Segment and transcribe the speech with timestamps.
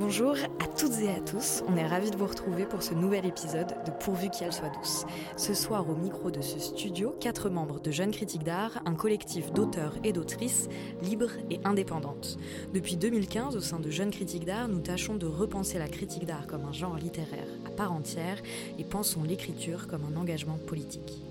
[0.00, 3.26] Bonjour à toutes et à tous, on est ravis de vous retrouver pour ce nouvel
[3.26, 5.04] épisode de Pourvu qu'elle soit douce.
[5.36, 9.52] Ce soir au micro de ce studio, quatre membres de Jeunes Critiques d'Art, un collectif
[9.52, 10.70] d'auteurs et d'autrices
[11.02, 12.38] libres et indépendantes.
[12.72, 16.46] Depuis 2015, au sein de Jeunes Critiques d'Art, nous tâchons de repenser la critique d'art
[16.46, 18.40] comme un genre littéraire à part entière
[18.78, 21.29] et pensons l'écriture comme un engagement politique.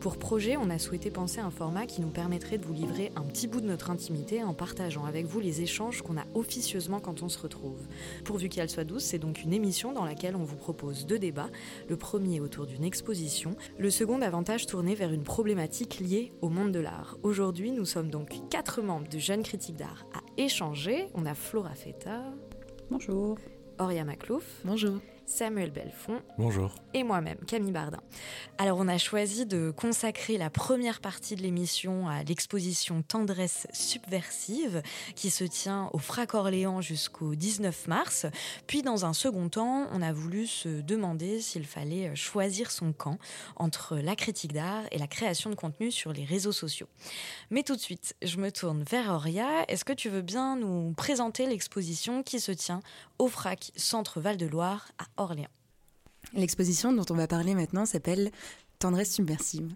[0.00, 3.20] Pour projet, on a souhaité penser un format qui nous permettrait de vous livrer un
[3.20, 7.22] petit bout de notre intimité en partageant avec vous les échanges qu'on a officieusement quand
[7.22, 7.86] on se retrouve.
[8.24, 11.50] Pourvu qu'elle soit douce, c'est donc une émission dans laquelle on vous propose deux débats.
[11.90, 16.72] Le premier autour d'une exposition, le second davantage tourné vers une problématique liée au monde
[16.72, 17.18] de l'art.
[17.22, 21.08] Aujourd'hui, nous sommes donc quatre membres de Jeunes Critiques d'Art à échanger.
[21.12, 22.22] On a Flora Feta.
[22.90, 23.36] Bonjour.
[23.78, 24.62] Auria Maclouf.
[24.64, 24.98] Bonjour.
[25.30, 26.20] Samuel Belfond.
[26.38, 26.74] Bonjour.
[26.92, 28.00] Et moi-même, Camille Bardin.
[28.58, 34.82] Alors, on a choisi de consacrer la première partie de l'émission à l'exposition Tendresse subversive
[35.14, 38.26] qui se tient au Frac Orléans jusqu'au 19 mars.
[38.66, 43.18] Puis, dans un second temps, on a voulu se demander s'il fallait choisir son camp
[43.54, 46.88] entre la critique d'art et la création de contenu sur les réseaux sociaux.
[47.50, 49.64] Mais tout de suite, je me tourne vers Auria.
[49.68, 52.80] Est-ce que tu veux bien nous présenter l'exposition qui se tient
[53.20, 55.19] au Frac Centre Val-de-Loire à
[56.34, 58.30] L'exposition dont on va parler maintenant s'appelle
[58.78, 59.74] Tendresse subversive.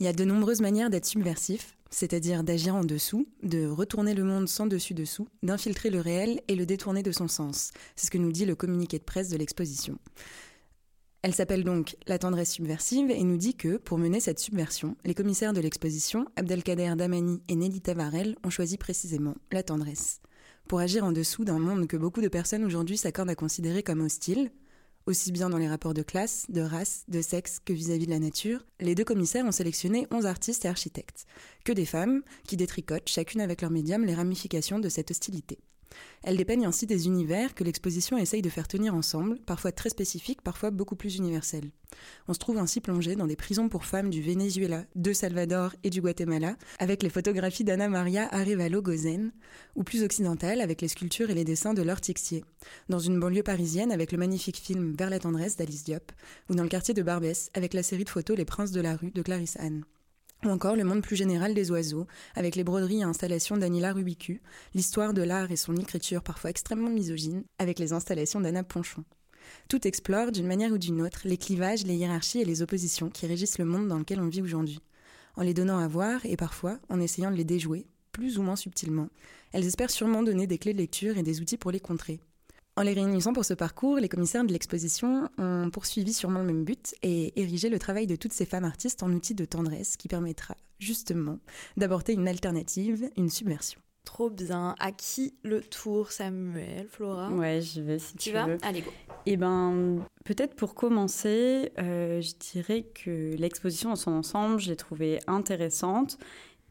[0.00, 4.24] Il y a de nombreuses manières d'être subversif, c'est-à-dire d'agir en dessous, de retourner le
[4.24, 7.72] monde sans dessus-dessous, d'infiltrer le réel et le détourner de son sens.
[7.96, 9.98] C'est ce que nous dit le communiqué de presse de l'exposition.
[11.22, 15.14] Elle s'appelle donc La tendresse subversive et nous dit que, pour mener cette subversion, les
[15.14, 20.20] commissaires de l'exposition, Abdelkader Damani et Nelly Tavarel, ont choisi précisément la tendresse.
[20.68, 24.00] Pour agir en dessous d'un monde que beaucoup de personnes aujourd'hui s'accordent à considérer comme
[24.00, 24.52] hostile,
[25.08, 28.18] aussi bien dans les rapports de classe, de race, de sexe que vis-à-vis de la
[28.18, 31.24] nature, les deux commissaires ont sélectionné 11 artistes et architectes,
[31.64, 35.58] que des femmes, qui détricotent, chacune avec leur médium, les ramifications de cette hostilité.
[36.22, 40.42] Elle dépeignent ainsi des univers que l'exposition essaye de faire tenir ensemble, parfois très spécifiques,
[40.42, 41.70] parfois beaucoup plus universels.
[42.26, 45.90] On se trouve ainsi plongé dans des prisons pour femmes du Venezuela, de Salvador et
[45.90, 49.32] du Guatemala, avec les photographies d'Anna Maria Arevalo Gozen,
[49.76, 52.44] ou plus occidentales avec les sculptures et les dessins de Laure Tixier,
[52.88, 56.12] dans une banlieue parisienne avec le magnifique film Vers la tendresse d'Alice Diop,
[56.50, 58.96] ou dans le quartier de Barbès avec la série de photos Les princes de la
[58.96, 59.84] rue de Clarisse Anne
[60.44, 64.40] ou encore le monde plus général des oiseaux, avec les broderies et installations d'Anila Rubicu,
[64.74, 69.04] l'histoire de l'art et son écriture parfois extrêmement misogyne, avec les installations d'Anna Ponchon.
[69.68, 73.26] Tout explore, d'une manière ou d'une autre, les clivages, les hiérarchies et les oppositions qui
[73.26, 74.80] régissent le monde dans lequel on vit aujourd'hui.
[75.36, 78.56] En les donnant à voir, et parfois en essayant de les déjouer, plus ou moins
[78.56, 79.08] subtilement,
[79.52, 82.20] elles espèrent sûrement donner des clés de lecture et des outils pour les contrer.
[82.78, 86.62] En les réunissant pour ce parcours, les commissaires de l'exposition ont poursuivi sûrement le même
[86.62, 90.06] but et érigé le travail de toutes ces femmes artistes en outil de tendresse qui
[90.06, 91.40] permettra justement
[91.76, 93.80] d'aborder une alternative, une subversion.
[94.04, 94.76] Trop bien.
[94.78, 97.32] À qui le tour, Samuel, Flora?
[97.32, 98.46] Ouais, j'y vais si tu, tu vas.
[98.46, 98.58] veux.
[98.62, 98.92] Allez, go.
[99.26, 104.76] Eh ben, peut-être pour commencer, euh, je dirais que l'exposition dans son ensemble, je l'ai
[104.76, 106.16] trouvée intéressante.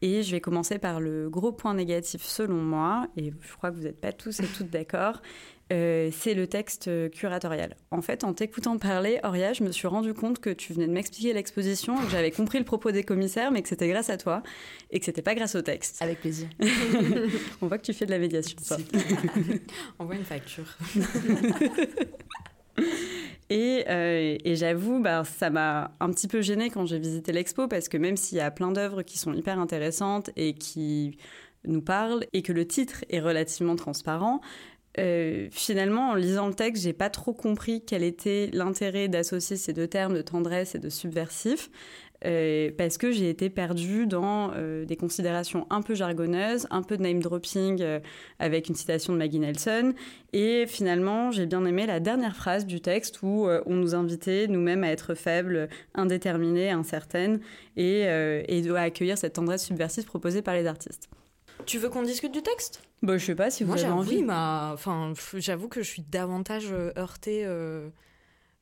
[0.00, 3.76] Et je vais commencer par le gros point négatif selon moi, et je crois que
[3.76, 5.20] vous n'êtes pas tous et toutes d'accord,
[5.72, 7.76] euh, c'est le texte curatorial.
[7.90, 10.92] En fait, en t'écoutant parler, Auria, je me suis rendu compte que tu venais de
[10.92, 14.42] m'expliquer l'exposition, que j'avais compris le propos des commissaires, mais que c'était grâce à toi,
[14.90, 16.00] et que c'était pas grâce au texte.
[16.00, 16.48] Avec plaisir.
[17.60, 18.56] On voit que tu fais de la médiation.
[19.98, 20.76] Envoie une facture.
[23.50, 27.66] Et, euh, et j'avoue, bah, ça m'a un petit peu gênée quand j'ai visité l'expo
[27.66, 31.16] parce que même s'il y a plein d'œuvres qui sont hyper intéressantes et qui
[31.64, 34.42] nous parlent et que le titre est relativement transparent,
[34.98, 39.72] euh, finalement, en lisant le texte, j'ai pas trop compris quel était l'intérêt d'associer ces
[39.72, 41.70] deux termes de tendresse et de subversif.
[42.24, 46.96] Euh, parce que j'ai été perdue dans euh, des considérations un peu jargonneuses, un peu
[46.96, 47.80] de name dropping
[48.40, 49.94] avec une citation de Maggie Nelson.
[50.32, 54.82] Et finalement, j'ai bien aimé la dernière phrase du texte où on nous invitait nous-mêmes
[54.82, 57.38] à être faibles, indéterminées, incertaines
[57.76, 61.08] et à accueillir cette tendresse subversive proposée par les artistes.
[61.68, 62.82] Tu veux qu'on discute du texte?
[63.02, 64.16] Bon, je sais pas si vous Moi, avez envie.
[64.16, 67.44] il m'a- enfin, j'avoue que je suis davantage euh, heurtée.
[67.44, 67.90] euh,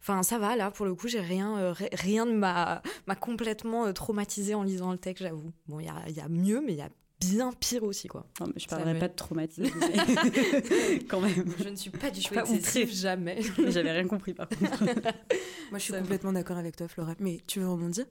[0.00, 3.16] Enfin, ça va, là, pour le coup, j'ai rien, euh, ri- rien ne m'a m'a
[3.16, 5.50] complètement traumatisée en lisant le texte, j'avoue.
[5.66, 8.06] Bon, il y a, il y a mieux, mais il y a bien pire aussi,
[8.06, 8.26] quoi.
[8.40, 9.64] Non, mais je parlerai me- pas de traumatisme.
[11.08, 11.46] quand même.
[11.58, 13.40] Je ne suis pas du tout excessive, jamais.
[13.68, 14.84] J'avais rien compris par contre.
[14.84, 17.14] Moi, je suis Ça complètement d'accord avec toi, Flora.
[17.18, 18.04] Mais tu veux rebondir?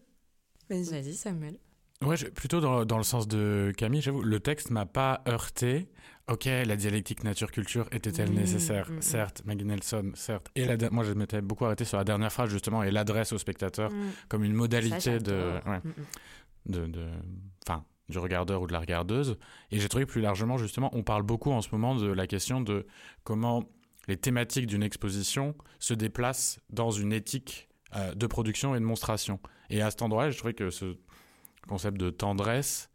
[0.70, 0.84] Vas-y.
[0.90, 1.58] Vas-y, Samuel.
[2.04, 5.88] Ouais, je- plutôt dans, dans le sens de Camille, j'avoue, le texte m'a pas heurté.
[6.28, 8.90] Ok, la dialectique nature-culture était-elle Mmh, nécessaire?
[8.92, 9.02] Mmh, mmh.
[9.02, 10.48] Certes, Maggie Nelson, certes.
[10.56, 13.32] Et la, de- moi, je m'étais beaucoup arrêté sur la dernière phrase, justement, et l'adresse
[13.32, 13.96] au spectateur, Mm.
[14.28, 16.72] comme une Ça, modalité de, ouais, Mm, mm.
[16.72, 17.06] de, de,
[17.68, 19.38] enfin, du regardeur ou de la regardeuse.
[19.72, 22.60] Et j'ai trouvé plus largement, justement, on parle beaucoup en ce moment de la question
[22.60, 22.86] de
[23.24, 23.64] comment
[24.08, 27.70] les thématiques d'une exposition se déplacent dans une éthique
[28.16, 29.40] de production et de monstration.
[29.70, 30.98] Et à cet endroit, je trouvais que ce
[31.68, 32.90] concept de tendresse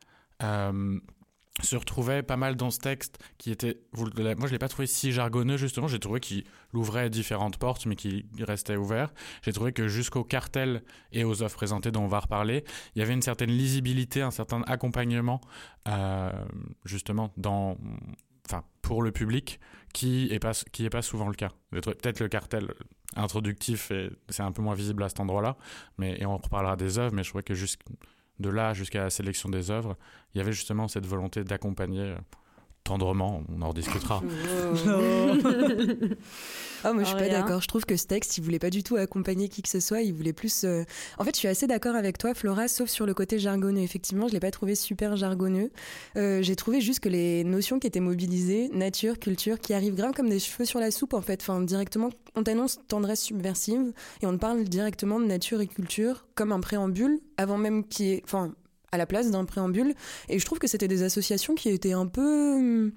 [1.62, 5.12] se retrouvait pas mal dans ce texte qui était moi je l'ai pas trouvé si
[5.12, 5.88] jargonneux justement.
[5.88, 9.12] J'ai trouvé qu'il ouvrait différentes portes mais qu'il restait ouvert.
[9.43, 10.82] J'ai trouvé que jusqu'au cartel
[11.12, 12.64] et aux offres présentées dont on va reparler
[12.94, 15.40] il y avait une certaine lisibilité un certain accompagnement
[15.88, 16.31] euh,
[16.84, 17.76] justement dans
[18.49, 19.61] enfin pour le public
[19.93, 20.52] qui est pas
[20.90, 21.50] pas souvent le cas.
[21.70, 22.73] Peut-être le cartel
[23.16, 23.93] introductif
[24.28, 25.56] c'est un peu moins visible à cet endroit là
[25.99, 27.82] mais et on reparlera des œuvres mais je trouvais que juste
[28.40, 29.96] de là jusqu'à la sélection des œuvres,
[30.34, 32.16] il y avait justement cette volonté d'accompagner euh,
[32.90, 34.20] tendrement, on en rediscutera.
[36.84, 37.62] ah, moi, je suis pas d'accord.
[37.62, 40.02] Je trouve que ce texte, il voulait pas du tout accompagner qui que ce soit.
[40.02, 40.64] Il voulait plus.
[40.64, 40.82] Euh,
[41.19, 43.82] en fait, je suis assez d'accord avec toi, Flora, sauf sur le côté jargonneux.
[43.82, 45.70] Effectivement, je l'ai pas trouvé super jargonneux.
[46.16, 50.12] Euh, j'ai trouvé juste que les notions qui étaient mobilisées, nature, culture, qui arrivent grave
[50.12, 51.40] comme des cheveux sur la soupe, en fait.
[51.42, 56.26] Enfin, directement, on t'annonce tendresse subversive et on te parle directement de nature et culture
[56.34, 58.22] comme un préambule, avant même qu'il y ait.
[58.25, 58.52] Enfin,
[58.92, 59.94] à la place d'un préambule.
[60.28, 62.92] Et je trouve que c'était des associations qui étaient un peu hum,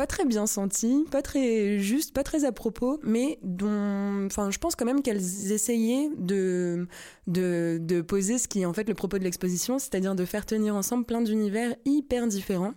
[0.00, 4.58] pas très bien senties, pas très justes, pas très à propos, mais dont, enfin, je
[4.58, 6.88] pense quand même qu'elles essayaient de,
[7.26, 10.46] de, de poser ce qui est en fait le propos de l'exposition, c'est-à-dire de faire
[10.46, 12.72] tenir ensemble plein d'univers hyper différents.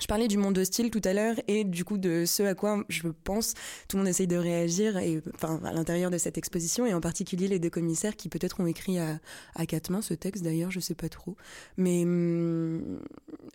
[0.00, 2.84] Je parlais du monde hostile tout à l'heure et du coup de ce à quoi
[2.88, 3.54] je pense
[3.88, 7.00] tout le monde essaye de réagir et enfin à l'intérieur de cette exposition et en
[7.00, 9.18] particulier les deux commissaires qui peut-être ont écrit à,
[9.56, 11.36] à quatre mains ce texte d'ailleurs je sais pas trop.
[11.76, 13.00] Mais hum,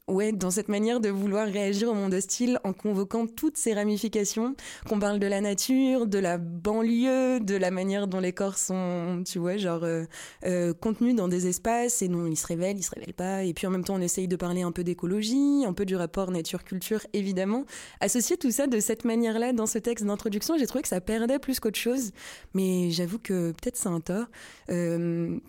[0.09, 4.55] ouais dans cette manière de vouloir réagir au monde hostile en convoquant toutes ces ramifications
[4.89, 9.23] qu'on parle de la nature de la banlieue de la manière dont les corps sont
[9.25, 10.03] tu vois genre euh,
[10.45, 13.53] euh, contenus dans des espaces et non ils se révèlent ils se révèlent pas et
[13.53, 16.32] puis en même temps on essaye de parler un peu d'écologie un peu du rapport
[16.33, 17.65] nature-culture, évidemment.
[18.01, 21.39] Associer tout ça de cette manière-là dans ce texte d'introduction, j'ai trouvé que ça perdait
[21.39, 22.11] plus qu'autre chose.
[22.53, 24.27] Mais j'avoue que peut-être c'est un tort.
[24.69, 25.39] Euh,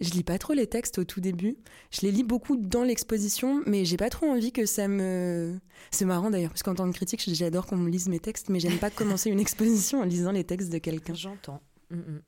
[0.00, 1.56] je lis pas trop les textes au tout début.
[1.90, 5.58] Je les lis beaucoup dans l'exposition, mais j'ai pas trop envie que ça me.
[5.90, 8.58] C'est marrant d'ailleurs, parce qu'en tant que critique, j'adore qu'on me lise mes textes, mais
[8.58, 11.14] j'aime pas commencer une exposition en lisant les textes de quelqu'un.
[11.14, 11.62] J'entends.
[11.90, 12.22] Mm, mm.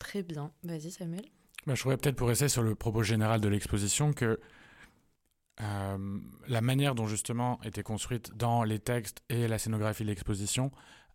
[0.00, 0.50] Très bien.
[0.64, 1.24] Vas-y, Samuel.
[1.66, 4.40] Bah, je voudrais peut-être pour essayer sur le propos général de l'exposition que
[5.60, 6.18] euh,
[6.48, 10.72] la manière dont justement était construite dans les textes et la scénographie de l'exposition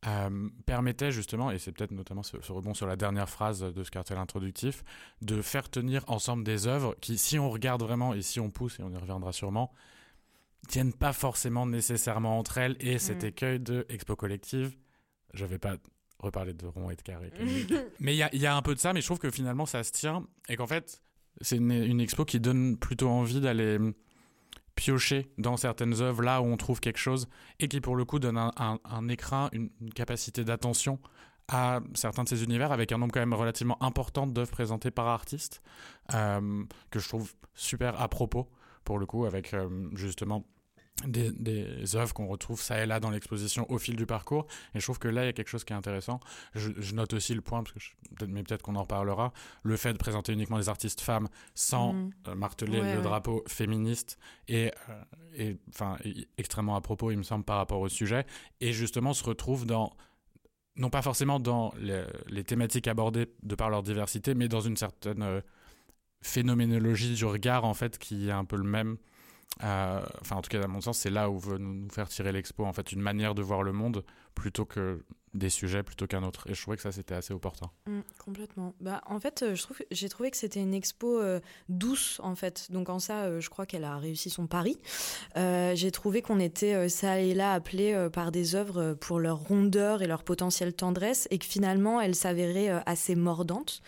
[0.08, 3.92] euh, permettait justement, et c'est peut-être notamment ce, rebond sur la dernière phrase de ce
[3.92, 4.86] cartel introductif,
[5.22, 8.80] de faire tenir ensemble des œuvres qui, si on regarde vraiment et si on pousse,
[8.80, 9.74] et on y reviendra sûrement,
[10.70, 13.28] tiennent pas forcément nécessairement entre elles et cet mm.
[13.28, 14.74] écueil de expo collective.
[15.34, 15.76] Je vais pas
[16.20, 17.32] reparler de rond et de carré.
[18.00, 19.92] mais il y a, un peu de ça, mais je trouve que finalement ça se
[19.92, 21.02] tient et qu'en fait
[21.42, 23.78] c'est une, une, expo qui donne plutôt envie d'aller
[24.80, 27.28] piocher dans certaines œuvres là où on trouve quelque chose
[27.60, 31.00] et qui pour le coup donne un, écran, une, capacité d'attention
[31.50, 35.08] à certains de ces univers avec un nombre quand même relativement important d'œuvres présentées par
[35.08, 35.62] artistes
[36.14, 38.48] euh, que je trouve super à propos
[38.86, 40.46] pour le coup avec euh, justement
[41.08, 44.48] des, des œuvres qu'on retrouve ça et là dans l'exposition au fil du parcours.
[44.76, 46.20] Et je trouve que là, il y a quelque chose qui est intéressant.
[46.56, 49.32] Je, note aussi le point, parce que mais peut-être qu'on en reparlera,
[49.64, 52.12] le fait de présenter uniquement des artistes femmes sans mm.
[52.28, 54.18] euh, marteler le drapeau féministe
[54.48, 55.04] et, euh,
[55.36, 55.98] et enfin
[56.38, 58.26] extrêmement à propos, il me semble, par rapport au sujet.
[58.60, 59.94] Et justement, se retrouve dans
[60.76, 65.22] non pas forcément dans les, thématiques abordées de par leur diversité, mais dans une certaine
[65.22, 65.42] euh,
[66.22, 68.98] phénoménologie du regard en fait qui est un peu le même
[69.64, 72.32] euh, enfin, en tout cas, à mon sens, c'est là où veut nous faire tirer
[72.32, 75.04] l'expo, en fait, une manière de voir le monde plutôt que
[75.34, 76.50] des sujets plutôt qu'un autre.
[76.50, 77.70] Et je trouvais que ça, c'était assez opportun.
[77.88, 78.74] Mm, complètement.
[78.82, 79.56] Bah, en fait, euh,
[79.92, 82.72] j'ai trouvé que c'était une expo euh, douce, en fait.
[82.72, 84.78] Donc, en ça, euh, je crois qu'elle a réussi son pari.
[85.36, 90.08] j'ai trouvé qu'on était, ça et là, appelés par des œuvres pour leur rondeur et
[90.08, 93.82] leur potentielle tendresse, et que finalement, elles s'avéraient assez mordantes.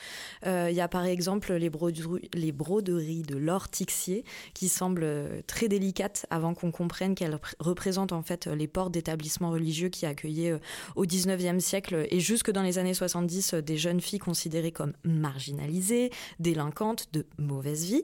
[0.45, 5.67] Il y a, par exemple, les, broderies, les broderies de Laure Tixier, qui semblent très
[5.67, 10.59] délicates avant qu'on comprenne qu'elles représentent, en fait, les portes d'établissements religieux qui accueillaient
[10.95, 14.71] au 19 19e siècle et jusque dans les années 70 euh, des jeunes filles considérées
[14.71, 18.03] comme marginalisées, délinquantes, de mauvaise vie.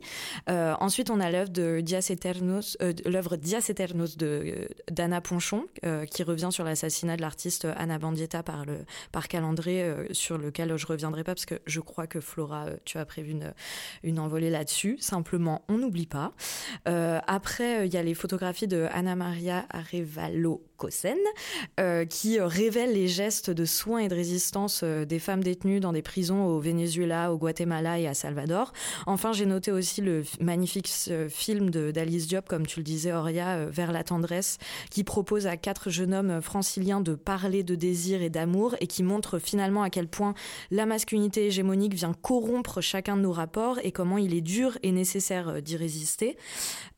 [0.50, 5.66] Euh, ensuite, on a l'œuvre de Dias Eternos, euh, l'œuvre Dias Eternos de d'Anna Ponchon,
[6.12, 8.80] qui revient sur l'assassinat de l'artiste Anna Bandietta par le
[9.12, 13.06] par Calandré, sur lequel je reviendrai pas parce que je crois que Flora, tu as
[13.06, 13.54] prévu une,
[14.04, 14.98] une envolée là-dessus.
[15.00, 16.32] Simplement, on n'oublie pas.
[16.86, 21.18] après, il y a les photographies de Anna Maria Arevalo Kosen,
[22.10, 26.46] qui révèle les gestes de soins et de résistance des femmes détenues dans des prisons
[26.46, 28.74] au Venezuela, au Guatemala et à Salvador.
[29.06, 30.90] Enfin, j'ai noté aussi le magnifique
[31.30, 34.58] film d'Alice Diop, comme tu le disais, Auria, Vers la tendresse,
[34.92, 39.04] qui propose à quatre jeunes hommes franciliens de parler de désir et d'amour et qui
[39.04, 40.34] montre finalement à quel point
[40.72, 44.92] la masculinité hégémonique vient corrompre chacun de nos rapports et comment il est dur et
[44.92, 46.38] nécessaire euh, d'y résister.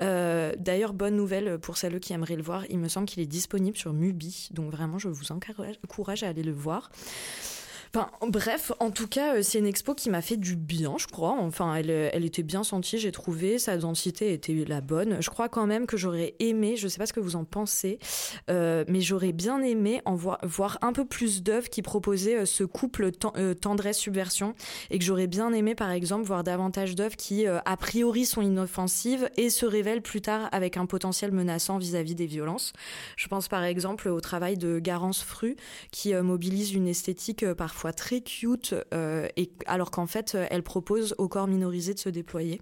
[0.02, 3.28] Euh, d'ailleurs, bonne nouvelle pour celles qui aimeraient le voir, il me semble qu'il est
[3.28, 6.92] disponible sur Mubi, donc vraiment je vous encourage à aller le voir
[8.28, 11.36] bref, en tout cas, euh, c'est une expo qui m'a fait du bien, je crois.
[11.40, 13.60] Enfin, elle, euh, elle était bien sentie, j'ai trouvé.
[13.60, 15.18] Sa densité était la bonne.
[15.22, 17.46] Je crois quand même que j'aurais aimé, je ne sais pas ce que vous en
[17.46, 18.00] pensez,
[18.50, 23.12] euh, mais j'aurais bien aimé en voir, un peu plus d'œuvres qui proposaient ce couple
[23.12, 24.54] tendresse-subversion.
[24.92, 29.30] Et que j'aurais bien aimé, par exemple, voir davantage d'œuvres qui, a priori, sont inoffensives
[29.38, 32.74] et se révèlent plus tard avec un potentiel menaçant vis-à-vis des violences.
[33.16, 35.56] Je pense par exemple au travail de Garance Fru,
[35.92, 41.28] qui mobilise une esthétique parfois très cute, euh, et, alors qu'en fait, elle propose au
[41.28, 42.62] corps minorisé de se déployer.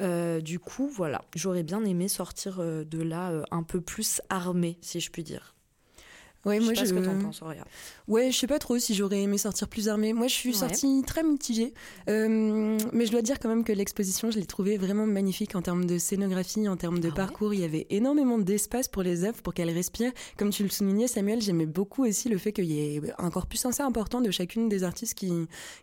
[0.00, 4.78] Euh, du coup, voilà, j'aurais bien aimé sortir euh, de là un peu plus armée,
[4.80, 5.54] si je puis dire.
[6.44, 7.40] Ouais, je moi sais pas ce que t'en penses,
[8.08, 10.12] Ouais, je sais pas trop si j'aurais aimé sortir plus armée.
[10.12, 11.72] Moi, je suis sortie très mitigée.
[12.08, 15.62] Euh, mais je dois dire quand même que l'exposition, je l'ai trouvée vraiment magnifique en
[15.62, 17.54] termes de scénographie, en termes de ah parcours.
[17.54, 20.12] Il y avait énormément d'espace pour les œuvres, pour qu'elles respirent.
[20.36, 23.64] Comme tu le soulignais, Samuel, j'aimais beaucoup aussi le fait qu'il y ait un corpus
[23.64, 25.30] assez important de chacune des artistes qui,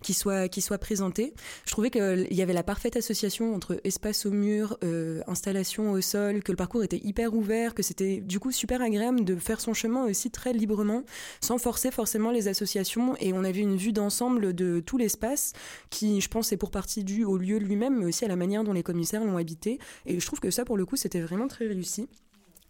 [0.04, 1.34] qui, soit, qui soit présenté.
[1.66, 6.02] Je trouvais qu'il y avait la parfaite association entre espace au mur, euh, installation au
[6.02, 9.62] sol, que le parcours était hyper ouvert, que c'était du coup super agréable de faire
[9.62, 11.04] son chemin aussi très librement,
[11.42, 13.16] sans forcer forcément les associations.
[13.20, 15.54] Et on avait une vue d'ensemble de tout l'espace,
[15.90, 18.64] qui, je pense, est pour partie due au lieu lui-même, mais aussi à la manière
[18.64, 19.80] dont les commissaires l'ont habité.
[20.06, 22.08] Et je trouve que ça, pour le coup, c'était vraiment très réussi.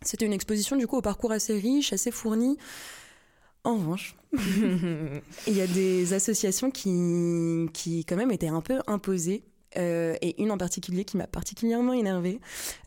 [0.01, 2.57] C'était une exposition, du coup, au parcours assez riche, assez fourni.
[3.65, 4.15] En revanche,
[5.47, 9.43] il y a des associations qui, qui, quand même, étaient un peu imposées
[9.77, 12.39] euh, et une en particulier qui m'a particulièrement énervée.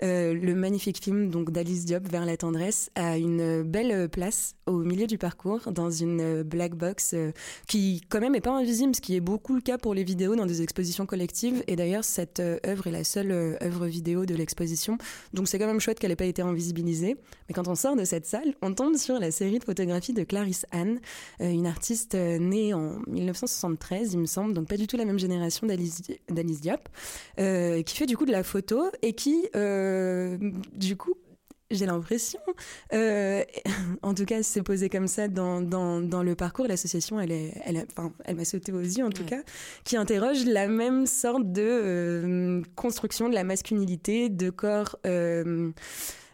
[0.03, 4.79] Euh, le magnifique film donc d'Alice Diop vers la tendresse a une belle place au
[4.79, 7.31] milieu du parcours dans une black box euh,
[7.69, 10.35] qui quand même est pas invisible, ce qui est beaucoup le cas pour les vidéos
[10.35, 11.63] dans des expositions collectives.
[11.69, 13.31] Et d'ailleurs cette œuvre est la seule
[13.63, 14.99] œuvre vidéo de l'exposition,
[15.33, 17.17] donc c'est quand même chouette qu'elle ait pas été invisibilisée.
[17.49, 20.25] Mais quand on sort de cette salle, on tombe sur la série de photographies de
[20.25, 21.01] Clarisse Anne,
[21.41, 25.67] une artiste née en 1973, il me semble, donc pas du tout la même génération
[25.67, 26.03] d'Alice
[26.61, 26.72] Diop
[27.39, 30.39] euh, qui fait du coup de la photo et qui, euh,
[30.73, 31.15] du coup,
[31.71, 32.41] j'ai l'impression,
[32.93, 33.43] euh,
[34.03, 36.67] en tout cas, s'est posée comme ça dans, dans, le parcours.
[36.67, 39.43] L'association, elle, est, elle, enfin, elle m'a sauté aux yeux en tout cas,
[39.85, 44.99] qui interroge la même sorte de construction de la masculinité, de corps.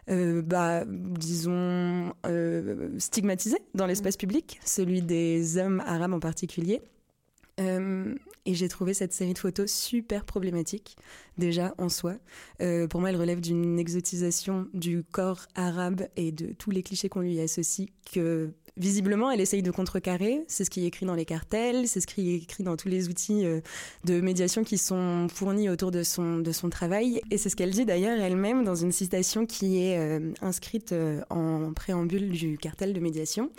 [0.07, 2.13] bah, disons,
[2.97, 6.81] stigmatisé dans l'espace public, celui des hommes arabes en particulier.
[8.49, 10.97] Et j'ai trouvé cette série de photos super problématique,
[11.37, 12.15] déjà en soi.
[12.63, 17.09] Euh, pour moi, elle relève d'une exotisation du corps arabe et de tous les clichés
[17.09, 18.49] qu'on lui associe, que
[18.79, 20.43] visiblement, elle essaye de contrecarrer.
[20.47, 22.87] C'est ce qui est écrit dans les cartels, c'est ce qui est écrit dans tous
[22.87, 23.61] les outils euh,
[24.05, 27.21] de médiation qui sont fournis autour de son, de son travail.
[27.29, 29.99] Et c'est ce qu'elle dit d'ailleurs elle-même dans une citation qui est
[30.41, 30.95] inscrite
[31.29, 33.51] en préambule du cartel de médiation.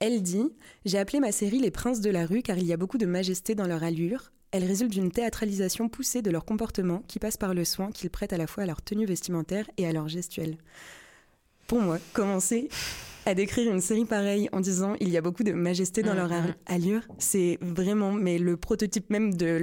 [0.00, 0.50] Elle dit
[0.84, 3.06] J'ai appelé ma série Les Princes de la rue car il y a beaucoup de
[3.06, 4.32] majesté dans leur allure.
[4.50, 8.32] Elle résulte d'une théâtralisation poussée de leur comportement qui passe par le soin qu'ils prêtent
[8.32, 10.58] à la fois à leur tenue vestimentaire et à leur gestuelle.
[11.68, 12.68] Pour moi, commencer
[13.26, 16.30] à décrire une série pareille en disant il y a beaucoup de majesté dans leur
[16.30, 16.54] mm-hmm.
[16.66, 19.58] allure, c'est vraiment mais le prototype même de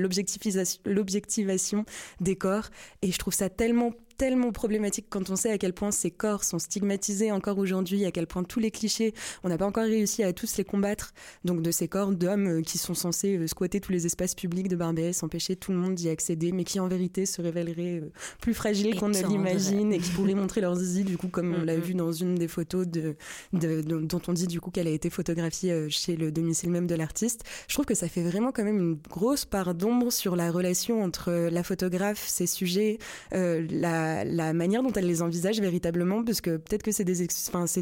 [0.86, 1.86] l'objectivation
[2.20, 2.70] des corps.
[3.02, 6.44] Et je trouve ça tellement tellement problématique quand on sait à quel point ces corps
[6.44, 9.14] sont stigmatisés encore aujourd'hui, à quel point tous les clichés,
[9.46, 11.14] on n'a pas encore réussi à tous les combattre,
[11.46, 14.68] donc de ces corps d'hommes euh, qui sont censés euh, squatter tous les espaces publics
[14.68, 18.12] de Barbès, empêcher tout le monde d'y accéder, mais qui en vérité se révéleraient euh,
[18.42, 21.64] plus fragiles qu'on ne l'imagine et qui pourraient montrer leurs zizi, du coup, comme on
[21.64, 23.16] l'a vu dans une des photos de,
[23.54, 27.44] dont on dit du coup qu'elle a été photographiée chez le domicile même de l'artiste.
[27.68, 31.04] Je trouve que ça fait vraiment quand même une grosse part d'ombre sur la relation
[31.04, 32.98] entre la photographe, ses sujets,
[33.32, 37.28] la la, manière dont elle les envisage véritablement, parce que peut-être que c'est des,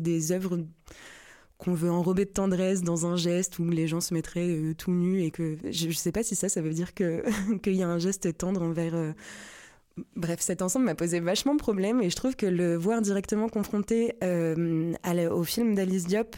[0.01, 0.59] des œuvres
[1.57, 4.91] qu'on veut enrober de tendresse dans un geste où les gens se mettraient euh, tout
[4.91, 7.88] nus et que je, ne sais pas si ça, ça veut dire qu'il y a
[7.88, 8.95] un geste tendre envers.
[8.95, 9.13] Euh,
[10.15, 13.49] bref, cet ensemble m'a posé vachement de problèmes et je trouve que le voir directement
[13.49, 14.93] confronté euh,
[15.31, 16.35] au film d'Alice Diop,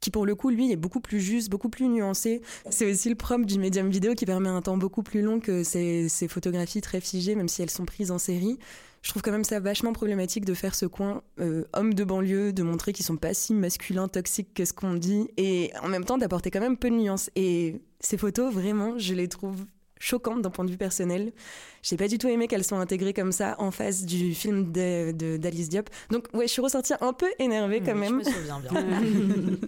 [0.00, 2.40] qui pour le coup, lui, est beaucoup plus juste, beaucoup plus nuancé.
[2.70, 5.64] C'est aussi le propre du médium vidéo qui permet un temps beaucoup plus long que
[5.64, 8.58] ces, photographies très figées, même si elles sont prises en série
[9.00, 12.52] je trouve quand même ça vachement problématique de faire ce coin euh, homme de banlieue,
[12.52, 16.04] de montrer qu'ils sont pas si masculins, toxiques que ce qu'on dit, et en même
[16.04, 17.30] temps d'apporter quand même peu de nuances.
[17.36, 19.64] Et ces photos, vraiment, je les trouve
[19.98, 21.32] choquantes d'un point de vue personnel.
[21.82, 25.16] J'ai pas du tout aimé qu'elles soient intégrées comme ça en face du film d'Alice
[25.16, 25.90] de, d'Alice Diop.
[26.10, 28.22] Donc ouais, je suis ressortie un peu énervée quand même.
[28.24, 28.70] Je me souviens bien.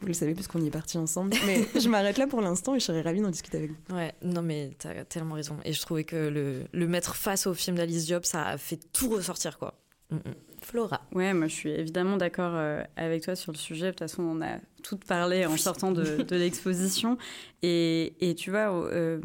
[0.00, 1.34] vous le savez puisqu'on y est parti ensemble.
[1.46, 3.96] Mais je m'arrête là pour l'instant et je serais ravie d'en discuter avec vous.
[3.96, 5.56] Ouais, non mais t'as tellement raison.
[5.64, 8.80] Et je trouvais que le, le mettre face au film d'Alice Diop, ça a fait
[8.92, 9.74] tout ressortir quoi.
[10.10, 10.34] Mm, mm.
[10.64, 11.02] Flora.
[11.12, 13.86] Ouais, moi je suis évidemment d'accord euh, avec toi sur le sujet.
[13.86, 17.18] De toute façon, on a tout parlé en sortant de, de l'exposition.
[17.62, 19.20] Et, et, tu vois, euh,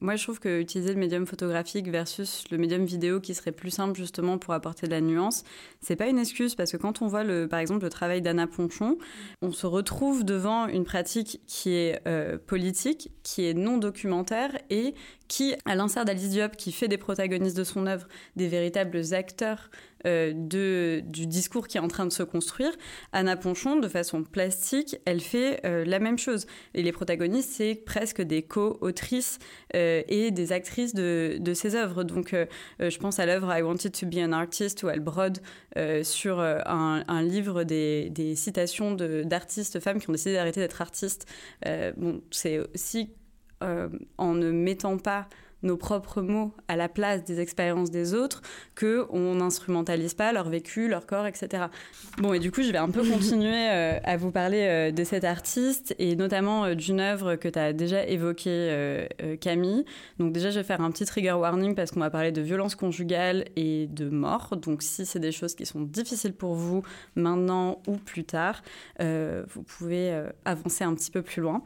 [0.00, 3.70] moi, je trouve que utiliser le médium photographique versus le médium vidéo qui serait plus
[3.70, 5.42] simple justement pour apporter de la nuance,
[5.80, 8.46] c'est pas une excuse parce que quand on voit le, par exemple le travail d'Anna
[8.46, 8.98] Ponchon,
[9.40, 14.94] on se retrouve devant une pratique qui est euh, politique, qui est non documentaire et
[15.28, 19.70] qui, à l'instar d'Alice Diop, qui fait des protagonistes de son œuvre des véritables acteurs
[20.04, 22.70] euh, du discours qui est en train de se construire,
[23.12, 26.46] Anna Ponchon, de façon plastique, elle fait euh, la même chose.
[26.74, 29.38] Et les protagonistes, c'est presque des co-autrices
[29.74, 32.04] euh, et des actrices de, de ses œuvres.
[32.04, 32.34] Donc,
[32.78, 35.38] je pense à l'œuvre I Wanted to be an Artist, où elle brode
[36.02, 41.26] sur un, livre des citations d'artistes femmes qui ont décidé d'arrêter d'être artistes.
[41.96, 43.10] bon, c'est aussi
[43.60, 45.28] en ne mettant pas
[45.62, 48.42] nos propres mots à la place des expériences des autres,
[48.74, 51.64] que on n'instrumentalise pas leur vécu, leur corps, etc.
[52.18, 55.04] Bon, et du coup, je vais un peu continuer euh, à vous parler euh, de
[55.04, 59.06] cet artiste et notamment euh, d'une œuvre que tu as déjà évoquée,
[59.40, 59.84] Camille.
[60.18, 62.74] Donc déjà, je vais faire un petit trigger warning parce qu'on va parler de violence
[62.74, 64.56] conjugale et de mort.
[64.56, 66.82] Donc si c'est des choses qui sont difficiles pour vous
[67.14, 68.62] maintenant ou plus tard,
[69.00, 71.62] vous pouvez avancer un petit peu plus loin.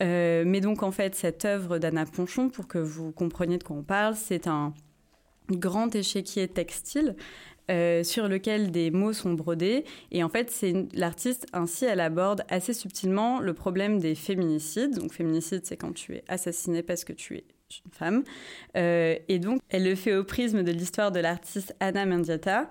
[0.00, 3.76] mais donc en fait, cette œuvre d'Anna Ponchon, pour que vous compreniez compreniez de quoi
[3.76, 4.74] on parle, c'est un
[5.48, 7.14] grand échiquier textile
[7.70, 9.84] euh, sur lequel des mots sont brodés.
[10.10, 14.98] Et en fait, c'est l'artiste ainsi, elle aborde assez subtilement le problème des féminicides.
[14.98, 17.44] Donc, féminicide, c'est quand tu es assassiné parce que tu es
[17.84, 18.24] une femme.
[18.76, 22.68] Euh, et donc, elle le fait au prisme de l'histoire de l'artiste Anna Mendieta,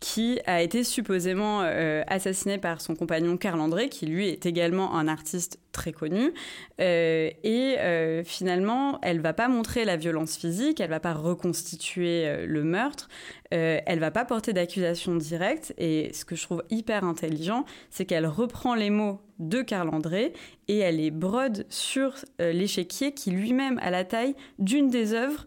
[0.00, 4.96] qui a été supposément euh, assassiné par son compagnon Carl André, qui lui est également
[4.96, 6.32] un artiste très connu.
[6.80, 12.46] Euh, et euh, finalement, elle va pas montrer la violence physique, elle va pas reconstituer
[12.46, 13.08] le meurtre,
[13.50, 15.74] elle va pas porter d'accusation directe.
[15.76, 20.32] Et ce que je trouve hyper intelligent, c'est qu'elle reprend les mots de Carl André
[20.68, 25.46] et elle les brode sur l'échiquier qui lui-même a la taille d'une des œuvres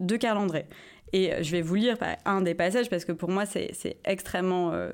[0.00, 0.66] de Carl André.
[1.12, 4.72] Et euh, je vais vous lire un des passages parce que pour moi, c'est extrêmement,
[4.72, 4.90] euh,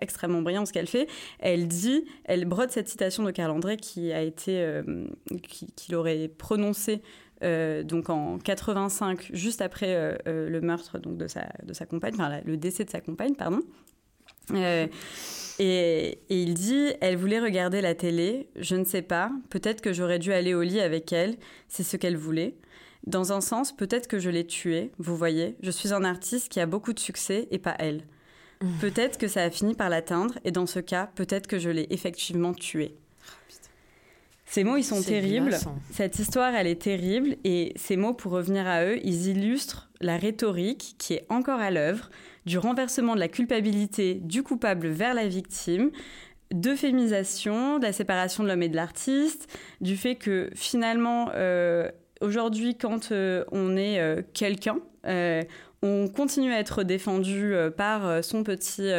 [0.00, 1.08] extrêmement brillant ce qu'elle fait.
[1.38, 4.82] Elle dit, elle brode cette citation de Carl André qui a été, euh,
[5.76, 7.02] qu'il aurait prononcée
[7.84, 12.14] donc en 85, juste après le meurtre donc de sa, de sa compagne,
[12.46, 13.60] le décès de sa compagne, pardon.
[15.58, 20.18] Et, il dit, elle voulait regarder la télé, je ne sais pas, peut-être que j'aurais
[20.18, 21.36] dû aller au lit avec elle,
[21.68, 22.54] c'est ce qu'elle voulait.
[23.06, 25.56] Dans un sens, peut-être que je l'ai tuée, vous voyez.
[25.62, 28.02] Je suis un artiste qui a beaucoup de succès et pas elle.
[28.60, 28.66] Mmh.
[28.80, 31.86] Peut-être que ça a fini par l'atteindre, et dans ce cas, peut-être que je l'ai
[31.90, 32.96] effectivement tuée.
[34.46, 35.56] Ces mots, ils sont terribles.
[35.90, 37.36] Cette histoire, elle est terrible.
[37.44, 41.70] Et ces mots, pour revenir à eux, ils illustrent la rhétorique qui est encore à
[41.70, 42.10] l'œuvre
[42.46, 45.90] du renversement de la culpabilité du coupable vers la victime,
[46.52, 49.48] d'euphémisation, de la séparation de l'homme et de l'artiste,
[49.80, 51.90] du fait que finalement, euh,
[52.26, 55.42] aujourd'hui, quand euh, on est euh, quelqu'un, euh,
[55.82, 58.90] on continue à être défendu par son petit,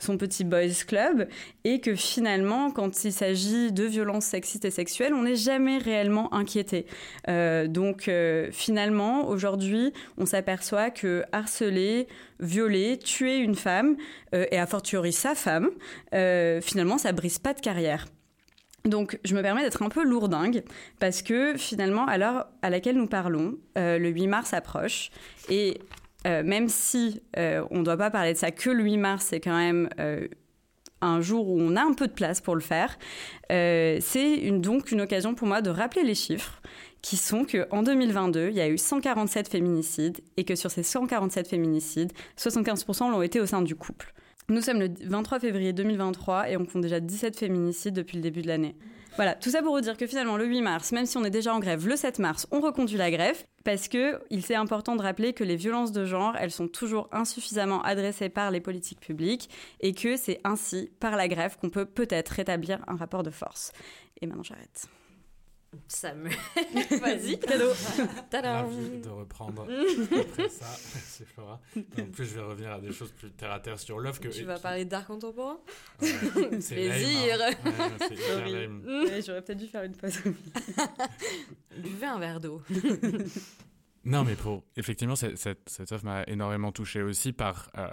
[0.00, 1.28] son petit boys club
[1.64, 6.34] et que finalement, quand il s'agit de violences sexistes et sexuelles, on n'est jamais réellement
[6.34, 6.86] inquiété.
[7.28, 8.10] donc
[8.50, 12.08] finalement, aujourd'hui, on s'aperçoit que harceler,
[12.40, 13.96] violer, tuer une femme,
[14.32, 15.70] et a fortiori sa femme,
[16.12, 18.06] finalement, ça brise pas de carrière.
[18.88, 20.62] Donc, je me permets d'être un peu lourdingue
[20.98, 25.10] parce que finalement, à l'heure à laquelle nous parlons, euh, le 8 mars approche
[25.48, 25.80] et
[26.26, 29.26] euh, même si euh, on ne doit pas parler de ça que le 8 mars,
[29.28, 29.88] c'est quand même
[31.00, 32.98] un jour où on a un peu de place pour le faire.
[33.50, 36.60] c'est donc une occasion pour moi de rappeler les chiffres
[37.02, 41.46] qui sont qu'en 2022, il y a eu 147 féminicides et que sur ces 147
[41.46, 44.12] féminicides, 75% l'ont été au sein du couple.
[44.50, 48.40] Nous sommes le 23 février 2023 et on compte déjà 17 féminicides depuis le début
[48.40, 48.74] de l'année.
[49.16, 51.30] Voilà, tout ça pour vous dire que finalement, le 8 mars, même si on est
[51.30, 54.96] déjà en grève, le 7 mars, on reconduit la grève parce que il est important
[54.96, 59.00] de rappeler que les violences de genre, elles sont toujours insuffisamment adressées par les politiques
[59.00, 63.30] publiques et que c'est ainsi, par la grève, qu'on peut peut-être rétablir un rapport de
[63.30, 63.72] force.
[64.22, 64.88] Et maintenant, j'arrête.
[65.86, 66.30] Ça me.
[67.00, 67.72] Vas-y, cadeau.
[68.32, 69.62] Ravi de reprendre
[70.20, 70.64] après ça.
[71.04, 71.60] C'est Flora.
[71.76, 74.18] En plus, je vais revenir à des choses plus terre à terre sur l'œuvre.
[74.18, 74.28] Que...
[74.28, 75.58] Tu vas parler d'art contemporain?
[76.00, 76.08] Ouais,
[76.60, 77.38] C'est Plaisir.
[77.42, 77.90] hein.
[78.10, 78.82] Ouais, lame.
[78.86, 80.18] Ouais, J'aurais peut-être dû faire une pause.
[81.76, 82.62] Buvez un verre d'eau.
[84.04, 87.88] Non, mais pour effectivement, cette, cette, cette œuvre m'a énormément touché aussi par, euh,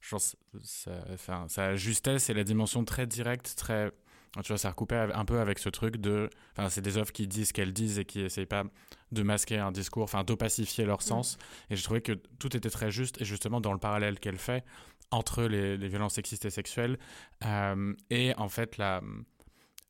[0.00, 3.90] je pense, sa, enfin, sa justesse et la dimension très directe, très,
[4.42, 7.26] tu vois, ça recoupait un peu avec ce truc de, enfin, c'est des œuvres qui
[7.28, 8.64] disent ce qu'elles disent et qui essayent pas
[9.12, 11.38] de masquer un discours, enfin, d'opacifier leur sens.
[11.70, 14.64] Et je trouvais que tout était très juste et justement dans le parallèle qu'elle fait
[15.10, 16.98] entre les, les violences sexistes et sexuelles
[17.44, 19.00] euh, et en fait la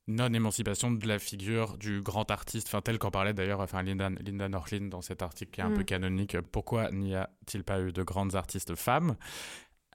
[0.07, 4.47] non-émancipation de la figure du grand artiste, enfin tel qu'en parlait d'ailleurs enfin, Linda, Linda
[4.49, 5.77] Norlin dans cet article qui est un Mm.
[5.77, 9.15] peu canonique, pourquoi n'y a-t-il pas eu de grandes artistes femmes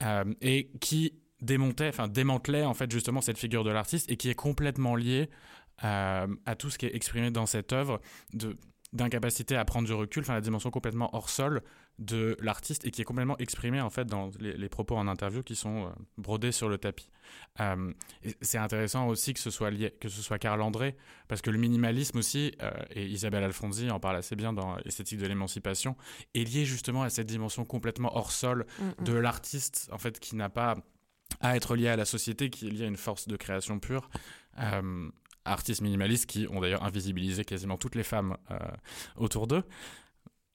[0.03, 4.29] Euh, et qui démontait, enfin démantelait en fait justement cette figure de l'artiste et qui
[4.29, 5.29] est complètement liée
[5.83, 8.01] euh, à tout ce qui est exprimé dans cette œuvre
[8.33, 8.57] de
[8.93, 11.61] d'incapacité à prendre du recul, enfin la dimension complètement hors sol
[11.97, 15.43] de l'artiste et qui est complètement exprimée en fait dans les, les propos en interview
[15.43, 17.09] qui sont euh, brodés sur le tapis.
[17.61, 17.93] Euh,
[18.41, 20.97] c'est intéressant aussi que ce soit lié, que ce soit Karl André,
[21.29, 25.19] parce que le minimalisme aussi, euh, et Isabelle Alfonsi en parle assez bien dans Esthétique
[25.19, 25.95] de l'émancipation,
[26.33, 30.35] est lié justement à cette dimension complètement hors sol Mm, de l'artiste, en fait, qui
[30.35, 30.75] n'a pas
[31.39, 34.09] à être lié à la société, qui est lié à une force de création pure.
[34.59, 35.09] Euh,
[35.45, 38.59] artistes minimalistes qui ont d'ailleurs invisibilisé quasiment toutes les femmes euh,
[39.15, 39.63] autour d'eux.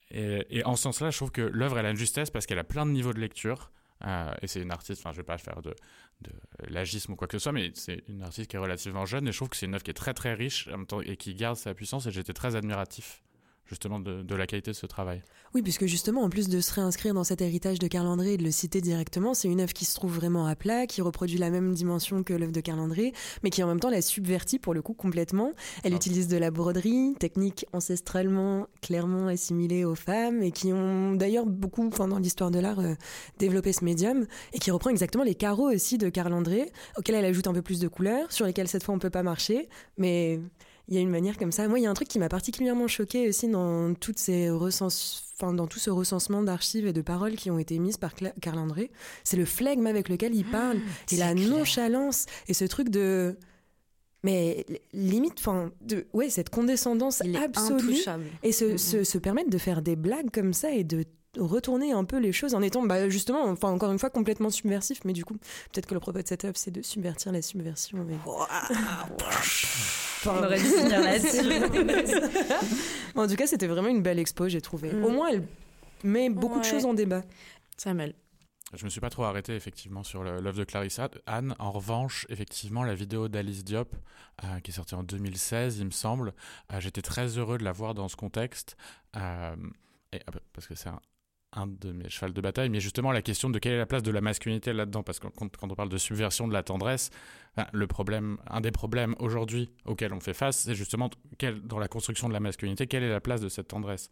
[0.09, 2.63] Et, en ce sens-là, je trouve que l'œuvre, elle a une justesse parce qu'elle a
[2.63, 3.71] plein de niveaux de lecture.
[4.05, 5.75] Euh, et c'est une artiste, enfin, je vais pas faire de,
[6.21, 6.31] de
[6.69, 9.31] l'agisme ou quoi que ce soit, mais c'est une artiste qui est relativement jeune et
[9.31, 11.17] je trouve que c'est une œuvre qui est très très riche en même temps, et
[11.17, 12.05] qui garde sa puissance.
[12.05, 13.21] Et j'étais très admiratif
[13.67, 15.21] justement de, de la qualité de ce travail.
[15.53, 18.37] Oui, puisque justement, en plus de se réinscrire dans cet héritage de Carl André et
[18.37, 21.37] de le citer directement, c'est une œuvre qui se trouve vraiment à plat, qui reproduit
[21.37, 24.59] la même dimension que l'œuvre de Carl André, mais qui en même temps la subvertit
[24.59, 25.51] pour le coup complètement.
[25.83, 25.97] Elle Ah.
[25.97, 31.89] utilise de la broderie, technique ancestralement clairement assimilée aux femmes, et qui ont d'ailleurs beaucoup,
[31.89, 32.93] dans l'histoire de l'art, euh,
[33.39, 37.25] développé ce médium, et qui reprend exactement les carreaux aussi de Carl André, auxquels elle
[37.25, 40.39] ajoute un peu plus de couleurs, sur lesquels cette fois on peut pas marcher, mais
[40.87, 41.67] il y a une manière comme ça.
[41.67, 45.33] Moi, il y a un truc qui m'a particulièrement choqué aussi dans toutes ces recens...
[45.37, 48.33] enfin, dans tout ce recensement d'archives et de paroles qui ont été mises par Cla-
[48.39, 48.89] Carl André.
[49.23, 50.77] C'est le flegme avec lequel il parle
[51.11, 53.35] et la nonchalance et ce truc de.
[54.23, 58.03] Mais limite, enfin, de ouais, cette condescendance absolue
[58.43, 61.05] et se, se, se permettre de faire des blagues comme ça et de
[61.37, 64.99] retourner un peu les choses en étant bah, justement, enfin encore une fois, complètement subversif.
[65.05, 65.35] Mais du coup,
[65.71, 68.05] peut-être que le propos de cette œuvre, c'est de subvertir la subversion.
[68.07, 68.17] mais-
[70.25, 71.45] On aurait dû finir là-dessus.
[73.15, 74.91] en tout cas, c'était vraiment une belle expo, j'ai trouvé.
[74.91, 75.03] Mm.
[75.03, 75.47] Au moins, elle
[76.03, 77.21] met beaucoup de choses en débat.
[77.77, 78.13] Samuel.
[78.73, 81.55] Je me suis pas trop arrêté effectivement sur l'œuvre de Clarissa Anne.
[81.57, 83.95] En revanche, effectivement, la vidéo d'Alice Diop,
[84.43, 86.33] euh, qui est sortie en 2016, il me semble,
[86.73, 88.75] euh, j'étais très heureux de la voir dans ce contexte,
[89.15, 89.55] euh,
[90.11, 90.99] et, euh, parce que c'est un,
[91.53, 94.03] un de mes chevals de bataille, mais justement la question de quelle est la place
[94.03, 97.09] de la masculinité là-dedans, parce que quand, on parle de subversion de la tendresse,
[97.71, 101.87] le problème, un des problèmes aujourd'hui auxquels on fait face, c'est justement quelle- dans la
[101.87, 104.09] construction de la masculinité, quelle est la place de cette tendresse?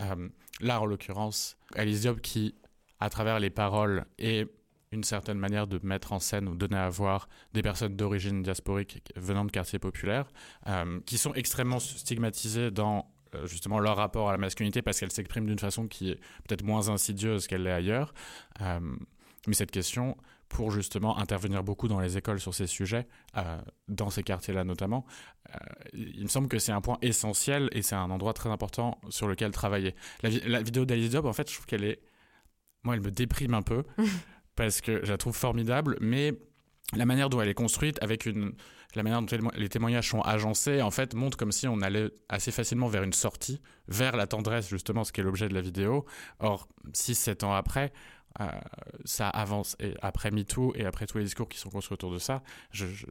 [0.00, 0.28] Euh,
[0.60, 2.54] là, en l'occurrence, Alice qui
[2.98, 4.46] à travers les paroles et
[4.92, 9.02] une certaine manière de mettre en scène ou donner à voir des personnes d'origine diasporique
[9.16, 10.26] venant de quartiers populaires
[10.68, 13.10] euh, qui sont extrêmement stigmatisées dans
[13.44, 16.88] justement leur rapport à la masculinité parce qu'elles s'expriment d'une façon qui est peut-être moins
[16.88, 18.14] insidieuse qu'elle l'est ailleurs.
[18.62, 18.80] Euh,
[19.46, 20.16] mais cette question,
[20.48, 25.04] pour justement intervenir beaucoup dans les écoles sur ces sujets, euh, dans ces quartiers-là notamment,
[25.54, 25.58] euh,
[25.92, 29.28] il me semble que c'est un point essentiel et c'est un endroit très important sur
[29.28, 29.94] lequel travailler.
[30.22, 32.00] La, vi- la vidéo d'Alice Diop, en fait, je trouve qu'elle est
[32.84, 33.82] moi, elle me déprime un peu
[34.56, 36.32] parce que je la trouve formidable, mais
[36.94, 38.52] la manière dont elle est construite, avec une,
[38.94, 42.52] la manière dont les témoignages sont agencés, en fait, montre comme si on allait assez
[42.52, 46.06] facilement vers une sortie, vers la tendresse, justement, ce qui est l'objet de la vidéo.
[46.38, 47.92] Or, 6-7 ans après,
[48.40, 48.44] euh,
[49.04, 49.76] ça avance.
[49.80, 52.86] Et après MeToo et après tous les discours qui sont construits autour de ça, je,
[52.86, 53.06] je-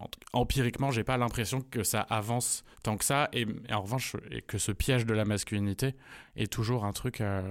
[0.00, 3.28] en- empiriquement, j'ai pas l'impression que ça avance tant que ça.
[3.32, 4.16] Et, en revanche,
[4.48, 5.94] que ce piège de la masculinité
[6.34, 7.48] est toujours un truc euh,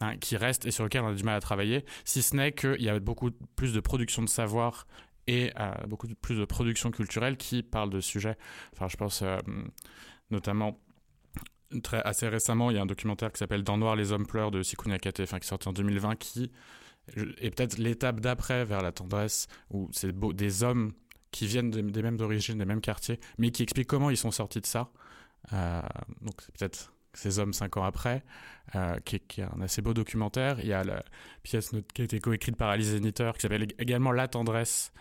[0.00, 2.52] hein, qui reste et sur lequel on a du mal à travailler, si ce n'est
[2.52, 4.86] qu'il y a beaucoup plus de production de savoir
[5.26, 8.36] et euh, beaucoup plus de production culturelle qui parle de sujets.
[8.74, 9.38] Enfin, je pense euh,
[10.30, 10.78] notamment
[11.82, 14.50] très, assez récemment, il y a un documentaire qui s'appelle Dans Noir, les hommes pleurent
[14.50, 16.52] de Sikuna Kate, enfin, qui est sorti en 2020, qui
[17.16, 20.92] et peut-être l'étape d'après vers la tendresse, où c'est des hommes
[21.30, 24.60] qui viennent des mêmes origines, des mêmes quartiers, mais qui expliquent comment ils sont sortis
[24.60, 24.90] de ça.
[25.52, 25.82] Euh,
[26.22, 28.24] donc c'est peut-être ces hommes cinq ans après,
[28.74, 30.58] euh, qui, est, un assez beau documentaire.
[30.60, 31.02] Il y a la
[31.42, 34.92] pièce qui a été coécrite par Alice Zeniter, qui s'appelle également La tendresse,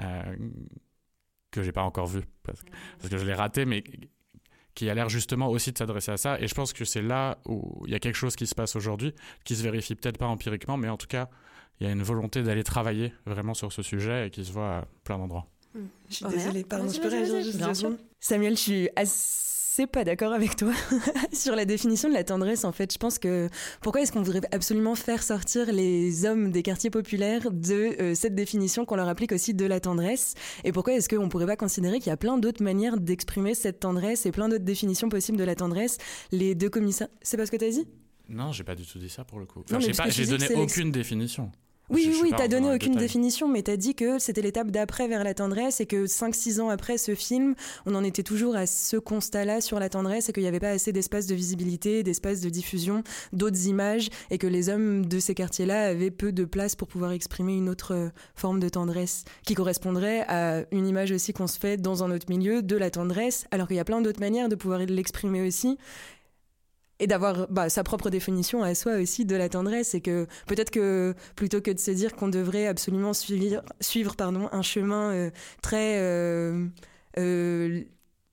[0.00, 0.36] euh,
[1.50, 2.60] que j'ai pas encore vue parce,
[2.98, 3.84] parce, que je l'ai raté, mais
[4.74, 6.40] qui a l'air justement aussi de s'adresser à ça.
[6.40, 8.76] Et je pense que c'est là où il y a quelque chose qui se passe
[8.76, 11.28] aujourd'hui, qui se vérifie peut-être pas empiriquement, mais en tout cas,
[11.80, 14.78] il y a une volonté d'aller travailler vraiment sur ce sujet et qui se voit
[14.78, 15.46] à plein d'endroits.
[16.08, 19.53] Je suis désolée, pardon, je peux réagir juste deux secondes Samuel, je suis assez
[19.86, 20.72] pas d'accord avec toi
[21.32, 22.92] sur la définition de la tendresse en fait.
[22.92, 23.48] Je pense que
[23.80, 28.34] pourquoi est-ce qu'on voudrait absolument faire sortir les hommes des quartiers populaires de euh, cette
[28.34, 30.34] définition qu'on leur applique aussi de la tendresse?
[30.62, 33.80] Et pourquoi est-ce qu'on pourrait pas considérer qu'il y a plein d'autres manières d'exprimer cette
[33.80, 35.98] tendresse et plein d'autres définitions possibles de la tendresse?
[36.30, 37.88] Les deux commissaires, c'est pas ce que tu as dit?
[38.28, 39.64] Non, j'ai pas du tout dit ça pour le coup.
[39.70, 41.50] Enfin, j'ai donné aucune définition.
[41.90, 45.22] Oui, oui, oui, t'as donné aucune définition, mais t'as dit que c'était l'étape d'après vers
[45.22, 48.96] la tendresse et que 5-6 ans après ce film, on en était toujours à ce
[48.96, 52.48] constat-là sur la tendresse et qu'il n'y avait pas assez d'espace de visibilité, d'espace de
[52.48, 56.88] diffusion, d'autres images et que les hommes de ces quartiers-là avaient peu de place pour
[56.88, 61.46] pouvoir exprimer une autre euh, forme de tendresse qui correspondrait à une image aussi qu'on
[61.46, 64.20] se fait dans un autre milieu de la tendresse, alors qu'il y a plein d'autres
[64.20, 65.76] manières de pouvoir l'exprimer aussi
[67.00, 70.70] et d'avoir bah, sa propre définition à soi aussi de la tendresse et que peut-être
[70.70, 73.62] que plutôt que de se dire qu'on devrait absolument suivre,
[74.52, 75.30] un chemin euh,
[75.62, 76.66] très euh,
[77.18, 77.82] euh,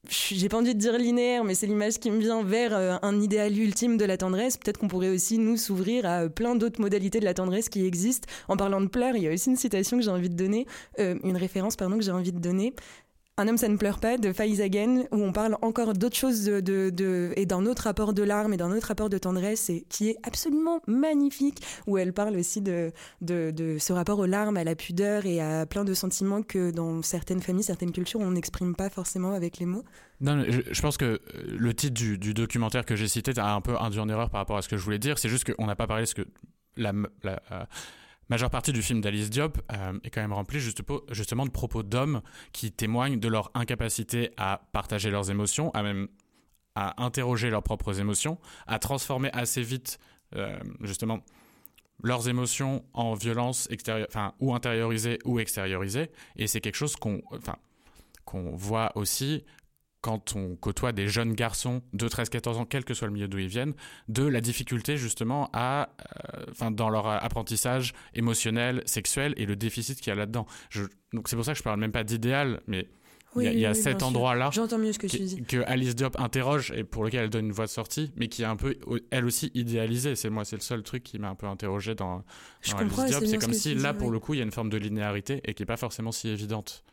[0.09, 3.55] j'ai pas envie de dire linéaire, mais c'est l'image qui me vient vers un idéal
[3.55, 4.57] ultime de la tendresse.
[4.57, 8.27] Peut-être qu'on pourrait aussi nous s'ouvrir à plein d'autres modalités de la tendresse qui existent.
[8.47, 10.65] En parlant de pleurs, il y a aussi une citation que j'ai envie de donner,
[10.97, 12.73] une référence pardon que j'ai envie de donner.
[13.37, 14.61] Un homme, ça ne pleure pas de Faiz
[15.11, 18.87] où on parle encore d'autres choses et d'un autre rapport de larmes et d'un autre
[18.87, 22.91] rapport de tendresse, et qui est absolument magnifique, où elle parle aussi de,
[23.21, 27.41] ce rapport aux larmes, à la pudeur et à plein de sentiments que dans certaines
[27.41, 29.85] familles, certaines cultures, on n'exprime pas forcément avec les mots.
[30.19, 31.19] Non, je, pense que euh,
[31.57, 34.57] le titre du, documentaire que j'ai cité a un peu induit en erreur par rapport
[34.57, 35.17] à ce que je voulais dire.
[35.17, 36.27] C'est juste qu'on n'a pas parlé de ce que
[36.77, 36.91] la
[37.25, 37.65] euh,
[38.31, 42.21] majeure partie du film d'Alice Diop euh, est quand même remplie justement de propos d'hommes
[42.53, 46.07] qui témoignent de leur incapacité à partager leurs émotions, à même
[46.73, 49.99] à interroger leurs propres émotions, à transformer assez vite
[50.37, 51.19] euh, justement
[52.03, 54.07] leurs émotions en violence extérieure,
[54.39, 56.09] ou intériorisée ou extériorisée.
[56.37, 59.43] Et c'est quelque chose qu'on voit aussi
[60.01, 63.37] quand on côtoie des jeunes garçons de 13-14 ans, quel que soit le milieu d'où
[63.37, 63.73] ils viennent,
[64.07, 65.89] de la difficulté justement à,
[66.61, 70.47] euh, dans leur apprentissage émotionnel, sexuel et le déficit qu'il y a là-dedans.
[71.13, 72.89] donc c'est pour ça que je parle même pas d'idéal, mais
[73.37, 75.43] il y a, cet endroit-là J'entends mieux ce que tu dis.
[75.43, 78.41] que Alice Diop interroge et pour lequel elle donne une voie de sortie, mais qui
[78.41, 78.77] est un peu
[79.09, 80.15] elle aussi idéalisée.
[80.15, 82.23] C'est moi, c'est le seul truc qui m'a un peu interrogé dans,
[82.71, 83.25] dans Alice Diop.
[83.25, 85.53] C'est comme si là, pour le coup, il y a une forme de linéarité et
[85.53, 86.83] qui est pas forcément si évidente.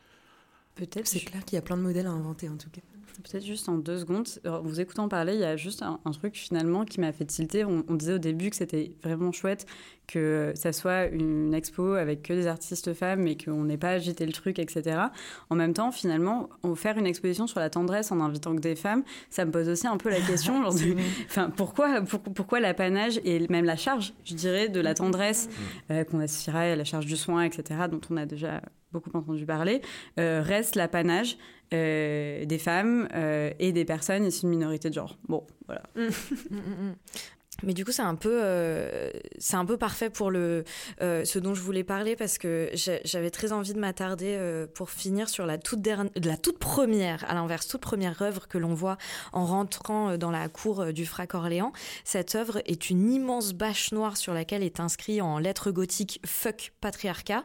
[0.79, 1.07] Peut-être.
[1.07, 2.79] C'est clair qu'il y a plein de modèles à inventer en tout cas.
[3.21, 6.37] Peut-être juste en deux secondes, en vous écoutant parler, il y a juste un, truc
[6.37, 7.65] finalement qui m'a fait tilter.
[7.65, 9.65] On, disait au début que c'était vraiment chouette
[10.07, 14.25] que ça soit une expo avec que des artistes femmes et qu'on n'ait pas agité
[14.25, 15.01] le truc, etc.
[15.49, 19.03] En même temps, finalement, faire une exposition sur la tendresse en invitant que des femmes,
[19.29, 20.63] ça me pose aussi un peu la question.
[21.25, 25.91] enfin, pourquoi, pourquoi l'apanage et même la charge, je dirais, de la tendresse mmh.
[25.91, 28.61] euh, qu'on associerait à la charge du soin, etc., dont on a déjà
[28.91, 29.81] beaucoup entendu parler,
[30.19, 31.37] euh, reste l'apanage
[31.73, 35.17] euh, des femmes euh, et des personnes issues de minorités de genre.
[35.27, 35.83] Bon, voilà.
[37.63, 40.63] Mais du coup, c'est un peu, euh, c'est un peu parfait pour le,
[41.01, 44.89] euh, ce dont je voulais parler parce que j'avais très envie de m'attarder euh, pour
[44.89, 48.73] finir sur la toute dernière, la toute première, à l'inverse, toute première œuvre que l'on
[48.73, 48.97] voit
[49.33, 51.71] en rentrant dans la cour du Frac Orléans.
[52.03, 56.71] Cette œuvre est une immense bâche noire sur laquelle est inscrit en lettres gothiques "fuck
[56.81, 57.43] patriarcat".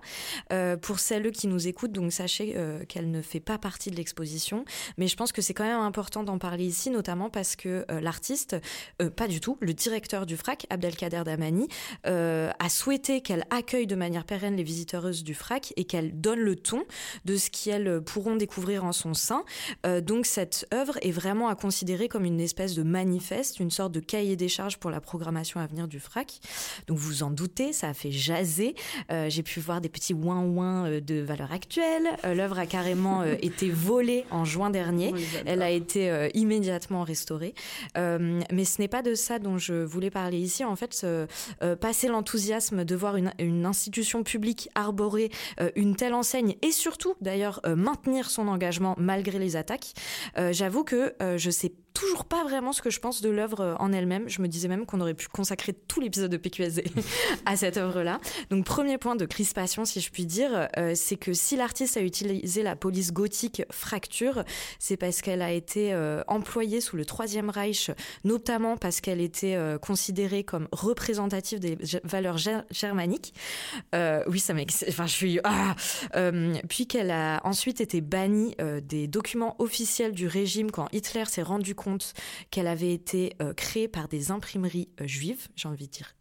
[0.83, 2.57] pour celles qui nous écoutent, donc sachez
[2.88, 4.64] qu'elle ne fait pas partie de l'exposition,
[4.98, 8.57] mais je pense que c'est quand même important d'en parler ici, notamment parce que l'artiste,
[9.16, 11.68] pas du tout, le directeur du FRAC, Abdelkader Damani,
[12.06, 16.40] euh, a souhaité qu'elle accueille de manière pérenne les visiteuses du FRAC et qu'elle donne
[16.40, 16.84] le ton
[17.24, 19.44] de ce qu'elles pourront découvrir en son sein.
[19.86, 23.92] Euh, donc cette œuvre est vraiment à considérer comme une espèce de manifeste, une sorte
[23.92, 26.38] de cahier des charges pour la programmation à venir du FRAC.
[26.86, 28.74] Donc vous en doutez, ça a fait jaser.
[29.10, 32.08] Euh, j'ai pu voir des petits ouin-ouin de valeur actuelle.
[32.24, 35.14] L'œuvre a carrément été volée en juin dernier.
[35.46, 37.54] Elle a été immédiatement restaurée.
[37.96, 42.09] mais ce n'est pas de ça dont je voulais parler ici, en fait, euh, passer
[42.09, 45.30] l'enthousiasme de voir une, institution publique arborer
[45.61, 49.94] euh, une telle enseigne et surtout, d'ailleurs, euh, maintenir son engagement malgré les attaques,
[50.50, 54.28] j'avoue que je sais toujours pas vraiment ce que je pense de l'œuvre en elle-même.
[54.28, 56.85] Je me disais même qu'on aurait pu consacrer tout l'épisode de PQSD
[57.46, 58.20] à cette œuvre-là.
[58.50, 62.00] Donc premier point de crispation, si je puis dire, euh, c'est que si l'artiste a
[62.00, 64.42] utilisé la police gothique fracture,
[64.80, 67.92] c'est parce qu'elle a été euh, employée sous le Troisième Reich,
[68.24, 72.38] notamment parce qu'elle était euh, considérée comme représentative des valeurs
[72.72, 73.35] germaniques.
[74.26, 74.88] oui, ça m'excite.
[74.88, 75.40] Enfin, je suis.
[75.44, 75.76] Ah
[76.68, 81.74] puis qu'elle a ensuite été bannie des documents officiels du régime quand Hitler s'est rendu
[81.74, 81.83] compte
[82.50, 86.14] qu'elle avait été créée par des imprimeries juives, j'ai envie de dire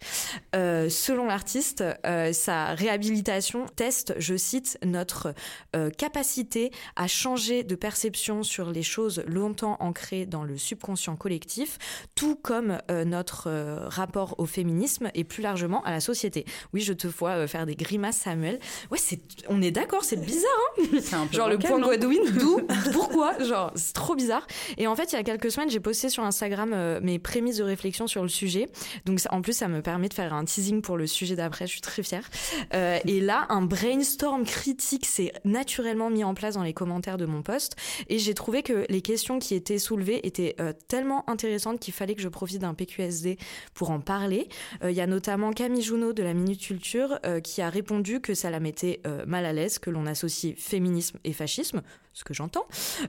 [0.00, 0.88] chez.
[0.90, 1.84] selon l'artiste,
[2.32, 5.34] sa réhabilitation teste, je cite, notre
[5.76, 11.78] euh, capacité à changer de perception sur les choses longtemps ancrées dans le subconscient collectif,
[12.14, 16.44] tout comme euh, notre euh, rapport au féminisme et plus largement à la société.
[16.72, 18.58] Oui, je te vois faire des grimaces, Samuel.
[18.90, 22.60] Ouais, c'est, on est d'accord, c'est bizarre, hein Genre le point Godwin, d'où,
[22.92, 24.46] pourquoi Genre, c'est trop bizarre.
[24.76, 27.64] Et en fait, il y a quelques semaines, j'ai posté sur Instagram mes prémices de
[27.64, 28.68] réflexion sur le sujet.
[29.04, 31.66] Donc, en plus, ça me permet de faire un teasing pour le sujet d'après.
[31.66, 32.30] Je suis très fière.
[32.72, 37.42] et là, un brainstorm critique s'est naturellement mis en place dans les commentaires de mon
[37.42, 37.74] post
[38.08, 42.14] et j'ai trouvé que les questions qui étaient soulevées étaient euh, tellement intéressantes qu'il fallait
[42.14, 43.38] que je profite d'un PQSD
[43.74, 44.48] pour en parler.
[44.84, 48.20] Euh, il y a notamment Camille Junot de la Minute Culture euh, qui a répondu
[48.20, 52.34] que ça la mettait mal à l'aise que l'on associe féminisme et fascisme, ce que
[52.34, 52.66] j'entends.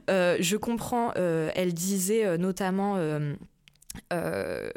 [0.08, 2.98] je comprends, elle disait notamment
[4.14, 4.70] euh,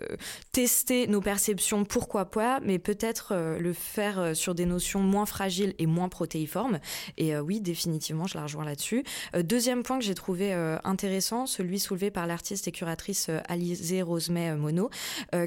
[0.53, 5.27] tester nos perceptions, pourquoi pas, mais peut-être euh, le faire euh, sur des notions moins
[5.27, 6.79] fragiles et moins protéiformes.
[7.17, 9.05] Et oui, définitivement, je la rejoins là-dessus.
[9.43, 10.53] deuxième point que j'ai trouvé
[10.85, 14.91] intéressant, celui soulevé par l'artiste et curatrice Alizé Rosemet Mono,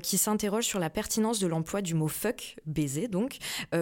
[0.01, 3.37] qui s'interroge sur la pertinence de l'emploi du mot fuck, baiser donc,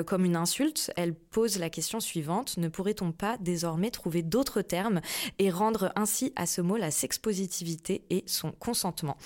[0.05, 0.91] comme une insulte.
[0.95, 5.01] Elle pose la question suivante ne pourrait-on pas désormais trouver d'autres termes
[5.39, 9.17] et rendre ainsi à ce mot la sexpositivité et son consentement?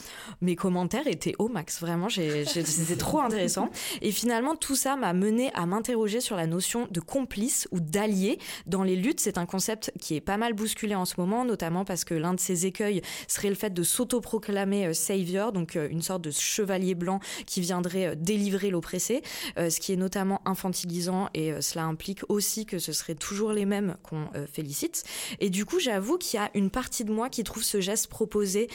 [0.49, 1.79] Mes commentaires étaient au max.
[1.79, 3.69] Vraiment, c'était trop intéressant.
[4.01, 8.39] Et finalement, tout ça m'a mené à m'interroger sur la notion de complice ou d'allié
[8.65, 9.19] dans les luttes.
[9.19, 12.33] C'est un concept qui est pas mal bousculé en ce moment, notamment parce que l'un
[12.33, 16.31] de ses écueils serait le fait de s'autoproclamer euh, savior, donc euh, une sorte de
[16.31, 19.21] chevalier blanc qui viendrait euh, délivrer l'oppressé,
[19.57, 23.97] ce qui est notamment infantilisant et cela implique aussi que ce serait toujours les mêmes
[24.03, 25.03] qu'on félicite.
[25.39, 28.07] Et du coup, j'avoue qu'il y a une partie de moi qui trouve ce geste
[28.07, 28.69] proposé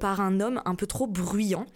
[0.00, 1.66] par un homme un peu trop bruyant.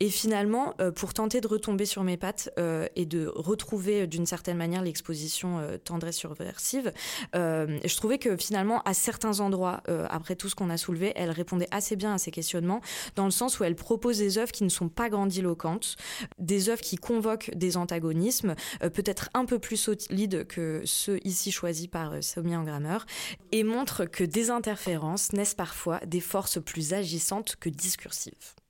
[0.00, 4.06] Et finalement, euh, pour tenter de retomber sur mes pattes euh, et de retrouver euh,
[4.06, 6.92] d'une certaine manière l'exposition tendresse subversive,
[7.34, 11.68] je trouvais que finalement, à certains endroits, après tout ce qu'on a soulevé, elle répondait
[11.70, 12.80] assez bien à ces questionnements,
[13.16, 15.96] dans le sens où elle propose des œuvres qui ne sont pas grandiloquentes,
[16.38, 21.86] des œuvres qui convoquent des antagonismes, peut-être un peu plus solides que ceux ici choisis
[21.86, 23.06] par Soumia Engrammeur,
[23.50, 28.61] et montre que des interférences naissent parfois des forces plus agissantes que discursives.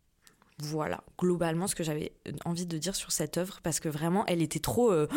[0.62, 2.12] Voilà, globalement, ce que j'avais
[2.44, 5.09] envie de dire sur cette œuvre, parce que vraiment, elle était trop euh,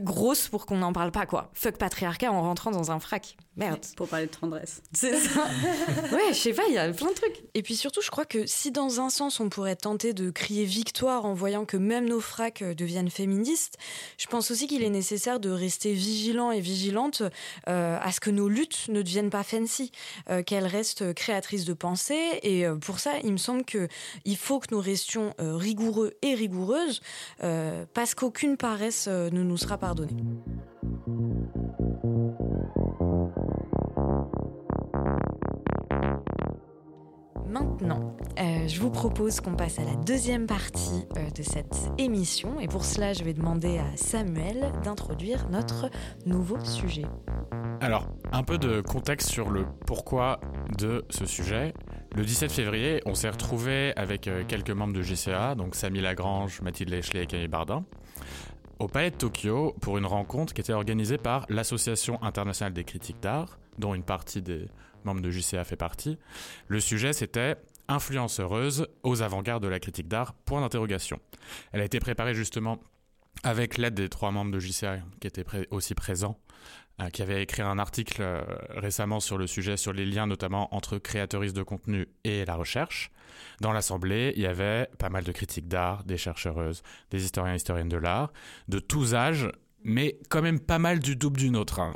[0.00, 1.50] grosse pour qu'on n'en parle pas, quoi.
[1.52, 3.36] Fuck patriarcat en rentrant dans un frac.
[3.56, 3.84] Merde.
[3.96, 4.82] Pour parler de tendresse.
[4.92, 5.44] C'est ça.
[6.12, 7.44] ouais, je sais pas, il y a plein de trucs.
[7.52, 10.64] Et puis surtout, je crois que si dans un sens, on pourrait tenter de crier
[10.64, 13.76] victoire en voyant que même nos fracs euh, deviennent féministes,
[14.18, 17.22] je pense aussi qu'il est nécessaire de rester vigilant et vigilante
[17.68, 19.92] euh, à ce que nos luttes ne deviennent pas fancy,
[20.46, 22.40] qu'elles restent créatrices de pensée.
[22.42, 27.00] Et pour ça, il me semble qu'il faut que nous restions euh, rigoureux et rigoureuses,
[27.42, 30.14] euh, parce qu'aucune paresse euh, ne nous sera pardonnée.
[37.54, 42.84] Maintenant, je vous propose qu'on passe à la deuxième partie de cette émission et pour
[42.84, 45.88] cela, je vais demander à Samuel d'introduire notre
[46.26, 47.04] nouveau sujet.
[47.80, 50.40] Alors, un peu de contexte sur le pourquoi
[50.78, 51.74] de ce sujet.
[52.16, 56.60] Le 17 février, on s'est retrouvé avec euh, quelques membres de GCA, donc Samy Lagrange,
[56.60, 57.84] Mathilde Lechelet et Camille Bardin,
[58.80, 63.20] au Palais de Tokyo pour une rencontre qui était organisée par l'Association internationale des critiques
[63.22, 64.66] d'art, dont une partie des
[65.04, 66.18] membres de GCA fait partie.
[66.68, 71.20] Le sujet, c'était Influence heureuse aux avant-gardes de la critique d'art, point d'interrogation.
[71.72, 72.80] Elle a été préparée justement
[73.42, 76.38] avec l'aide des trois membres de JCA qui étaient aussi présents
[77.02, 80.72] euh, qui avait écrit un article euh, récemment sur le sujet, sur les liens notamment
[80.72, 83.10] entre créateurisme de contenu et la recherche.
[83.60, 87.88] Dans l'Assemblée, il y avait pas mal de critiques d'art, des chercheuses, des historiens historiennes
[87.88, 88.32] de l'art,
[88.68, 89.50] de tous âges,
[89.82, 91.92] mais quand même pas mal du double d'une autre, hein.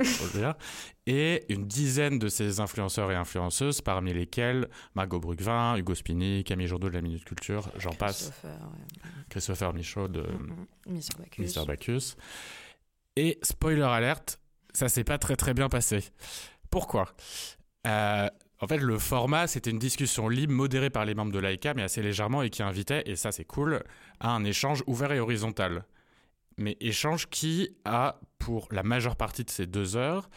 [1.11, 6.67] Et une dizaine de ces influenceurs et influenceuses, parmi lesquels Margot Brugvin, Hugo Spini, Camille
[6.67, 8.31] Jourdaud de la Minute Culture, j'en passe.
[9.27, 10.97] Christopher Michaud de mm, mm.
[11.39, 12.15] Mister Bacchus.
[13.15, 14.39] Et spoiler alerte,
[14.71, 16.03] ça s'est pas très très bien passé.
[16.69, 17.07] Pourquoi?
[17.87, 18.29] Euh,
[18.61, 21.81] en fait, le format, c'était une discussion libre, modérée par les membres de l'AICA, mais
[21.81, 23.81] assez légèrement, et qui invitait, et ça c'est cool,
[24.19, 25.85] à un échange ouvert et horizontal.
[26.59, 30.29] Mais échange qui a, pour la majeure partie de ces deux heures,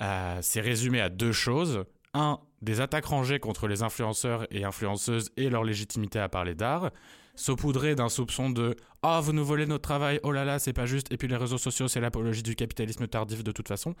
[0.00, 1.84] euh, s'est résumé à deux choses.
[2.14, 6.90] Un, des attaques rangées contre les influenceurs et influenceuses et leur légitimité à parler d'art,
[7.34, 10.86] saupoudré d'un soupçon de Ah, vous nous volez notre travail, oh là là, c'est pas
[10.86, 13.94] juste, et puis les réseaux sociaux, c'est l'apologie du capitalisme tardif de toute façon.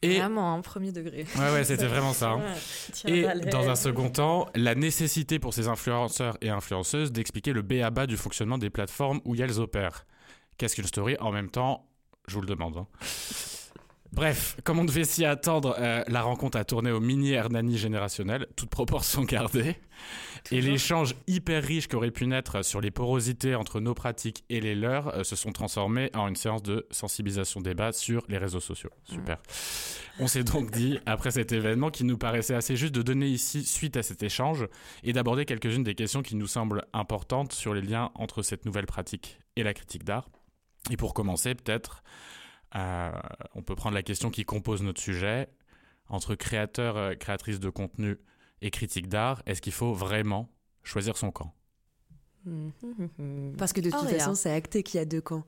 [0.00, 0.18] Et...
[0.20, 1.26] Vraiment, un premier degré.
[1.36, 2.30] Ouais, ouais, c'était vraiment ça.
[2.30, 2.40] Hein.
[3.06, 7.82] Et dans un second temps, la nécessité pour ces influenceurs et influenceuses d'expliquer le B
[7.82, 10.06] à bas du fonctionnement des plateformes où elles opèrent.
[10.58, 11.86] Qu'est-ce qu'une story En même temps,
[12.26, 12.76] je vous le demande.
[12.76, 12.86] Hein.
[14.12, 18.46] Bref, comme on devait s'y attendre, euh, la rencontre a tourné au mini Hernani générationnel,
[18.56, 19.76] toute proportion gardée.
[20.50, 24.60] Et l'échange hyper riche qui aurait pu naître sur les porosités entre nos pratiques et
[24.60, 28.60] les leurs euh, se sont transformés en une séance de sensibilisation débat sur les réseaux
[28.60, 28.90] sociaux.
[29.04, 29.38] Super.
[30.18, 33.62] On s'est donc dit, après cet événement, qu'il nous paraissait assez juste de donner ici
[33.64, 34.66] suite à cet échange
[35.04, 38.86] et d'aborder quelques-unes des questions qui nous semblent importantes sur les liens entre cette nouvelle
[38.86, 40.28] pratique et la critique d'art.
[40.90, 42.02] Et pour commencer, peut-être
[42.76, 43.10] euh,
[43.54, 45.48] on peut prendre la question qui compose notre sujet.
[46.08, 48.18] Entre créateur, euh, créatrice de contenu
[48.62, 50.48] et critique d'art, est-ce qu'il faut vraiment
[50.82, 51.54] choisir son camp?
[53.58, 55.44] Parce que de toute façon, c'est acté qu'il y a deux camps.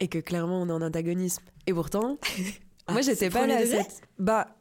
[0.00, 1.42] Et que clairement, on est en antagonisme.
[1.66, 2.18] Et pourtant,
[2.88, 3.64] moi, ah, j'étais pas là.
[3.64, 4.02] Cette...
[4.18, 4.56] Bah,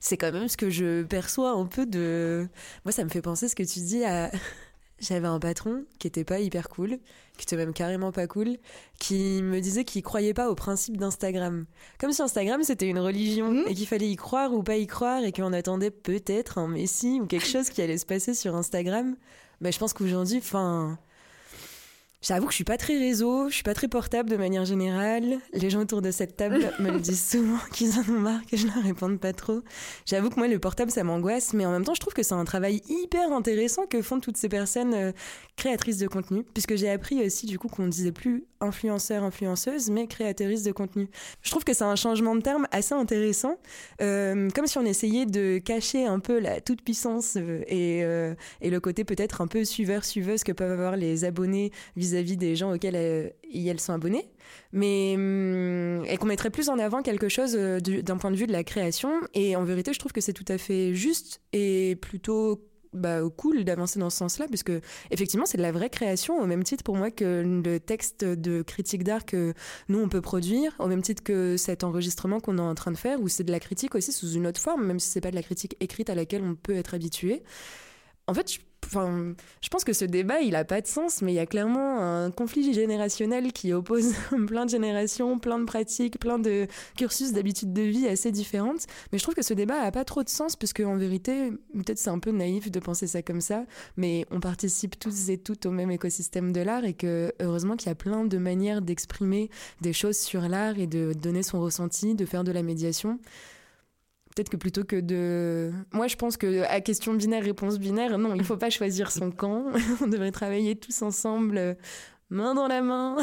[0.00, 2.48] c'est quand même ce que je perçois un peu de.
[2.84, 4.30] Moi, ça me fait penser ce que tu dis à.
[5.00, 6.98] J'avais un patron qui était pas hyper cool,
[7.36, 8.56] qui était même carrément pas cool,
[8.98, 11.66] qui me disait qu'il croyait pas au principe d'Instagram.
[11.98, 13.64] Comme si Instagram c'était une religion mmh.
[13.68, 17.20] et qu'il fallait y croire ou pas y croire et qu'on attendait peut-être un messie
[17.20, 19.16] ou quelque chose qui allait se passer sur Instagram.
[19.60, 20.98] Mais je pense qu'aujourd'hui, enfin,
[22.26, 25.40] J'avoue que je suis pas très réseau, je suis pas très portable de manière générale.
[25.52, 28.56] Les gens autour de cette table me le disent souvent qu'ils en ont marre que
[28.56, 29.60] je leur réponde pas trop.
[30.06, 32.32] J'avoue que moi le portable ça m'angoisse, mais en même temps je trouve que c'est
[32.32, 35.12] un travail hyper intéressant que font toutes ces personnes euh,
[35.56, 39.90] créatrices de contenu, puisque j'ai appris aussi du coup qu'on ne disait plus influenceur, influenceuse,
[39.90, 41.10] mais créatrice de contenu.
[41.42, 43.58] Je trouve que c'est un changement de terme assez intéressant,
[44.00, 47.98] euh, comme si on essayait de cacher un peu la toute puissance euh, et,
[48.62, 52.36] et le côté peut-être un peu suiveur suiveuse que peuvent avoir les abonnés vis vis-à-vis
[52.36, 54.30] des gens auxquels elles, elles sont abonnées,
[54.72, 58.52] mais hum, qu'on mettrait plus en avant quelque chose euh, d'un point de vue de
[58.52, 59.12] la création.
[59.34, 62.60] Et en vérité, je trouve que c'est tout à fait juste et plutôt
[62.92, 64.72] bah, cool d'avancer dans ce sens-là, puisque
[65.10, 68.62] effectivement, c'est de la vraie création, au même titre pour moi que le texte de
[68.62, 69.52] critique d'art que
[69.88, 72.96] nous, on peut produire, au même titre que cet enregistrement qu'on est en train de
[72.96, 75.30] faire, où c'est de la critique aussi sous une autre forme, même si c'est pas
[75.30, 77.42] de la critique écrite à laquelle on peut être habitué.
[78.26, 81.36] En fait, Enfin, je pense que ce débat, il n'a pas de sens, mais il
[81.36, 84.14] y a clairement un conflit générationnel qui oppose
[84.46, 86.66] plein de générations, plein de pratiques, plein de
[86.96, 88.86] cursus, d'habitudes de vie assez différentes.
[89.10, 91.98] Mais je trouve que ce débat n'a pas trop de sens, parce qu'en vérité, peut-être
[91.98, 93.64] c'est un peu naïf de penser ça comme ça,
[93.96, 97.88] mais on participe tous et toutes au même écosystème de l'art, et que heureusement qu'il
[97.88, 102.14] y a plein de manières d'exprimer des choses sur l'art et de donner son ressenti,
[102.14, 103.18] de faire de la médiation
[104.34, 105.72] peut-être que plutôt que de...
[105.92, 109.10] Moi, je pense que à question binaire, réponse binaire, non, il ne faut pas choisir
[109.10, 109.66] son camp.
[110.02, 111.74] On devrait travailler tous ensemble, euh,
[112.30, 113.16] main dans la main,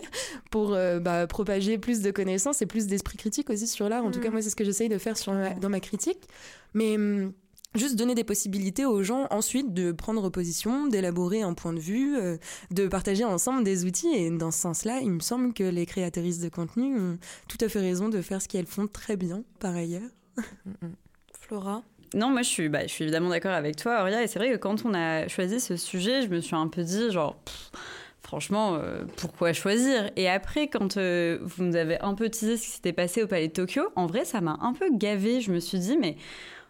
[0.50, 4.04] pour euh, bah, propager plus de connaissances et plus d'esprit critique aussi sur l'art.
[4.04, 4.32] En tout cas, mm.
[4.32, 6.28] moi, c'est ce que j'essaye de faire sur dans ma critique.
[6.74, 7.32] Mais hum,
[7.74, 12.16] juste donner des possibilités aux gens ensuite de prendre position, d'élaborer un point de vue,
[12.16, 12.36] euh,
[12.70, 14.12] de partager ensemble des outils.
[14.14, 17.68] Et dans ce sens-là, il me semble que les créatrices de contenu ont tout à
[17.68, 20.10] fait raison de faire ce qu'elles font très bien par ailleurs.
[21.40, 21.82] Flora
[22.14, 24.22] non, moi je suis, bah, je suis évidemment d'accord avec toi, Auria.
[24.22, 26.82] Et c'est vrai que quand on a choisi ce sujet, je me suis un peu
[26.82, 27.36] dit, genre,
[28.22, 30.10] franchement, euh, pourquoi choisir?
[30.16, 33.26] Et après, quand euh, vous nous avez un peu teasé ce qui s'était passé au
[33.26, 35.40] Palais de Tokyo, en vrai, ça m'a un peu gavé.
[35.40, 36.16] Je me suis dit, mais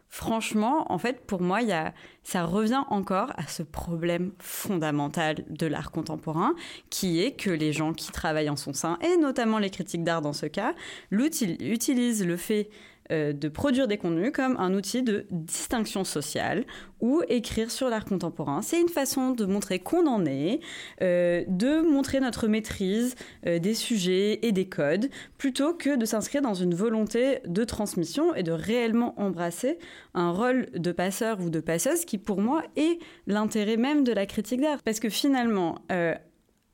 [0.09, 1.95] franchement, en fait, pour moi, y a,
[2.25, 6.55] ça revient encore à ce problème fondamental de l'art contemporain,
[6.91, 10.23] qui est que les gens qui travaillent en son sein, et notamment les critiques d'art
[10.23, 10.75] dans ce cas,
[11.13, 12.71] utilisent le fait
[13.11, 16.65] euh, de produire des contenus comme un outil de distinction sociale
[17.01, 18.61] ou écrire sur l'art contemporain.
[18.61, 20.61] C'est une façon de montrer qu'on en est,
[21.01, 23.15] euh, de montrer notre maîtrise
[23.47, 28.35] euh, des sujets et des codes, plutôt que de s'inscrire dans une volonté de transmission
[28.35, 29.79] et de réellement embrasser
[30.15, 34.27] un rôle de passeur ou de passeuse qui, pour moi, est l'intérêt même de la
[34.27, 34.83] critique d'art.
[34.83, 35.79] Parce que finalement,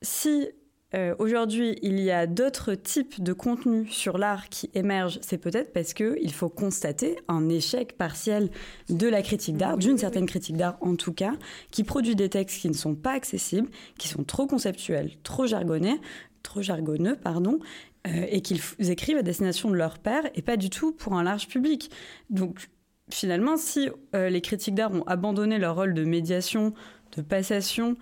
[0.03, 0.49] si
[0.95, 5.19] euh, aujourd'hui, il y a d'autres types de contenus sur l'art qui émergent.
[5.23, 8.51] C'est peut-être parce qu'il faut constater un échec partiel
[8.89, 11.33] de la critique d'art, d'une certaine critique d'art en tout cas,
[11.71, 13.69] qui produit des textes qui ne sont pas accessibles,
[13.99, 16.01] qui sont trop conceptuels, trop jargonnés,
[16.43, 17.59] trop jargonneux, pardon,
[18.07, 21.25] euh, et qu'ils écrivent à destination de leur père et pas du tout pour un
[21.25, 21.91] large public.
[22.31, 22.69] Donc,
[23.11, 26.73] finalement, si les critiques d'art ont abandonné leur rôle de médiation,
[27.17, 27.97] de passation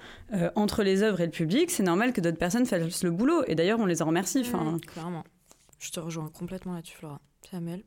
[0.54, 3.44] entre les œuvres et le public, c'est normal que d'autres personnes fassent le boulot.
[3.46, 4.42] Et d'ailleurs, on les en remercie.
[4.42, 5.24] clairement.
[5.78, 7.20] Je te rejoins complètement là-dessus, Flora.
[7.50, 7.84] Samuel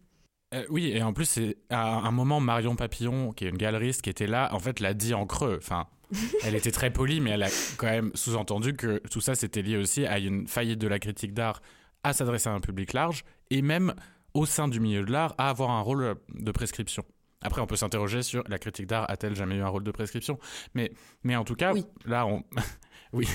[0.70, 4.10] oui, et en plus, c'est à un moment, Marion Papillon, qui est une galeriste qui
[4.10, 5.58] était là, en fait, l'a dit en creux.
[5.58, 5.88] Enfin,
[6.44, 9.78] elle était très polie, mais elle a quand même sous-entendu que tout ça, c'était lié
[9.78, 11.62] aussi à une faillite de la critique d'art
[12.04, 13.94] à s'adresser à un public large et même
[14.34, 17.04] au sein du milieu de l'art à avoir un rôle de prescription.
[17.42, 20.40] Après, on peut s'interroger sur la critique d'art a-t-elle jamais eu un rôle de prescription?
[20.74, 20.92] Mais,
[21.24, 21.74] mais en tout cas,
[22.06, 22.44] là, on.
[23.14, 23.28] oui.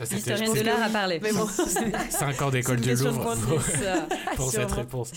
[0.00, 1.18] L'historienne de l'art a parlé.
[1.20, 1.46] Mais bon.
[2.10, 3.62] Cinq ans d'école du Louvre pour,
[4.36, 5.12] pour cette réponse.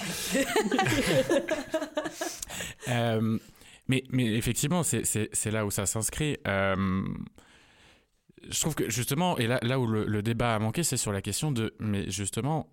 [2.87, 3.37] euh,
[3.87, 6.37] mais, mais effectivement, c'est là où ça s'inscrit.
[6.47, 7.03] Euh,
[8.49, 11.21] je trouve que justement, et là, là où le, débat a manqué, c'est sur la
[11.21, 12.69] question de, mais justement,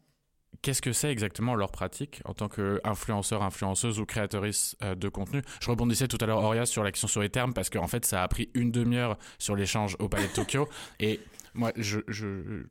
[0.61, 5.43] qu'est-ce que c'est exactement leur pratique en tant qu'influenceur, influenceuse ou créatrice euh, de contenu?
[5.61, 8.23] Je rebondissais tout à l'heure, Auria, sur l'action sur les termes, parce qu'en fait, ça
[8.23, 10.69] a pris une demi-heure sur l'échange au Palais de Tokyo.
[11.01, 11.21] et
[11.55, 12.65] moi, je, je,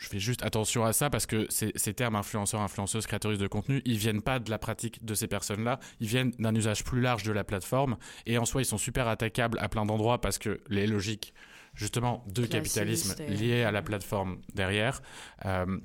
[0.00, 3.82] je fais juste attention à ça parce que ces, termes influenceurs, influenceuses, créateuses de contenu,
[3.84, 7.22] ils viennent pas de la pratique de ces personnes-là, ils viennent d'un usage plus large
[7.22, 10.60] de la plateforme et en soi ils sont super attaquables à plein d'endroits parce que
[10.68, 11.34] les logiques
[11.74, 15.02] justement de capitalisme liées à la plateforme derrière.
[15.44, 15.78] Euh,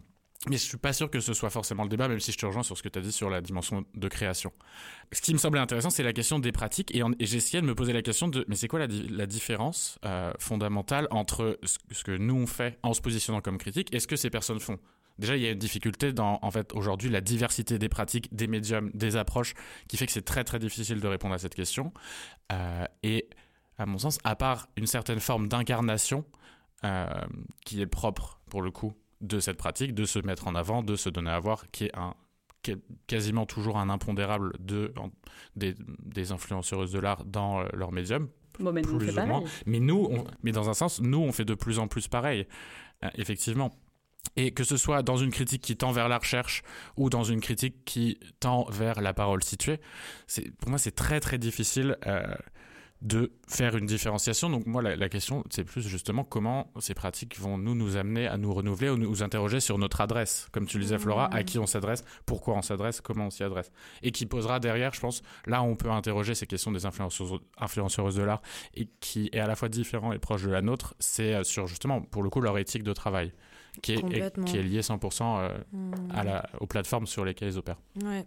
[0.49, 2.45] mais je suis pas sûr que ce soit forcément le débat, même si je te
[2.45, 4.51] rejoins sur ce que tu as dit sur la dimension de création.
[5.11, 6.95] Ce qui me semblait intéressant, c'est la question des pratiques.
[6.95, 9.99] Et, j'ai essayé de me poser la question de, mais c'est quoi la, la différence
[10.03, 14.07] euh, fondamentale entre ce, que nous on fait en se positionnant comme critique et ce
[14.07, 14.79] que ces personnes font?
[15.19, 18.47] Déjà, il y a une difficulté dans, en fait, aujourd'hui, la diversité des pratiques, des
[18.47, 19.53] médiums, des approches,
[19.87, 21.93] qui fait que c'est très, très difficile de répondre à cette question.
[22.51, 23.29] Euh, et,
[23.77, 26.25] à mon sens, à part une certaine forme d'incarnation,
[26.83, 27.05] euh,
[27.63, 30.95] qui est propre, pour le coup, de cette pratique, de se mettre en avant, de
[30.95, 32.13] se donner à voir, qui est un
[33.07, 34.93] quasiment toujours un impondérable de,
[35.55, 38.29] des, des influenceuses de l'art dans euh, leur médium.
[38.59, 39.43] Bon, mais, nous, plus ou moins.
[39.65, 40.09] mais nous,
[40.43, 42.47] mais dans un sens, nous, on fait de plus en plus pareil,
[43.03, 43.71] euh, effectivement.
[44.35, 46.61] Et que ce soit dans une critique qui tend vers la recherche
[46.95, 49.79] ou dans une critique qui tend vers la parole située,
[50.59, 52.35] pour moi c'est très très difficile euh,
[53.01, 54.49] de faire une différenciation.
[54.49, 58.37] Donc moi, la, question, c'est plus justement comment ces pratiques vont nous nous amener à
[58.37, 60.47] nous renouveler ou nous interroger sur notre adresse.
[60.51, 63.43] Comme tu le disais, Flora, à qui on s'adresse, pourquoi on s'adresse, comment on s'y
[63.43, 63.71] adresse.
[64.03, 68.15] Et qui posera derrière, je pense, là on peut interroger ces questions des influenceuses, influenceuses
[68.15, 68.41] de l'art
[68.75, 71.65] et qui est à la fois différent et proche de la nôtre, c'est euh, sur
[71.65, 73.33] justement, pour le coup, leur éthique de travail.
[73.81, 75.91] Qui est, qui est liée 100% euh, mmh.
[76.13, 77.79] à la, aux plateformes sur lesquelles ils opèrent.
[78.03, 78.25] Ouais.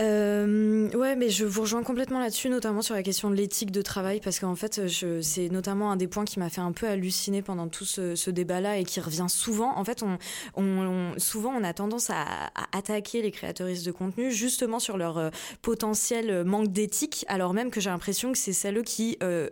[0.00, 3.82] Euh, ouais, mais je vous rejoins complètement là-dessus, notamment sur la question de l'éthique de
[3.82, 4.80] travail, parce qu'en fait,
[5.22, 8.78] c'est notamment un des points qui m'a fait un peu halluciner pendant tout ce, débat-là
[8.78, 9.76] et qui revient souvent.
[9.76, 10.04] En fait,
[11.18, 15.30] souvent, on a tendance à, attaquer les créatrices de contenu justement sur leur euh,
[15.62, 19.48] potentiel manque d'éthique, alors même que j'ai l'impression que c'est celles qui euh,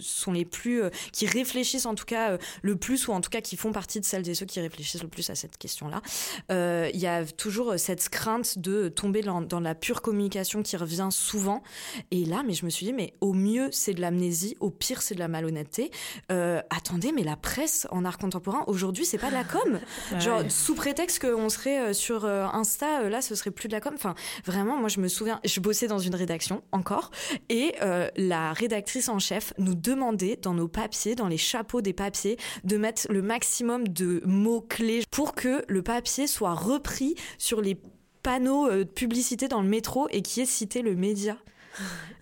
[0.00, 0.82] sont les plus,
[1.12, 4.04] qui réfléchissent en tout cas le plus, ou en tout cas qui font partie de
[4.04, 6.00] celles et ceux qui réfléchissent le plus à cette question-là.
[6.50, 11.62] Il y a toujours cette crainte de tomber dans la pure communication qui revient souvent.
[12.10, 15.02] Et là, mais je me suis dit, mais au mieux, c'est de l'amnésie, au pire,
[15.02, 15.90] c'est de la malhonnêteté.
[16.30, 19.80] Euh, attendez, mais la presse en art contemporain, aujourd'hui, c'est pas de la com.
[20.18, 23.80] Genre, sous prétexte qu'on serait euh, sur euh, Insta, là, ce serait plus de la
[23.80, 23.92] com.
[23.94, 24.14] Enfin,
[24.44, 27.10] vraiment, moi, je me souviens, je bossais dans une rédaction, encore,
[27.48, 27.74] et
[28.16, 32.76] la rédactrice en chef nous demandait, dans nos papiers, dans les chapeaux des papiers, de
[32.76, 37.76] mettre le maximum de mots-clés pour que le papier soit repris sur les
[38.22, 41.36] panneau euh, de publicité dans le métro et qui est cité le média.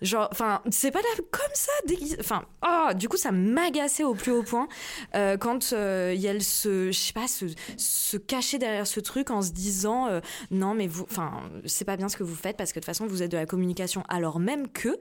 [0.01, 1.71] Genre, enfin, c'est pas là comme ça.
[2.19, 4.67] Enfin, oh, du coup, ça m'agaçait au plus haut point
[5.15, 7.45] euh, quand euh, se, je sais pas, se,
[7.77, 11.97] se cacher derrière ce truc en se disant euh, non, mais vous, enfin, c'est pas
[11.97, 14.03] bien ce que vous faites parce que de toute façon, vous êtes de la communication.
[14.09, 14.99] Alors même que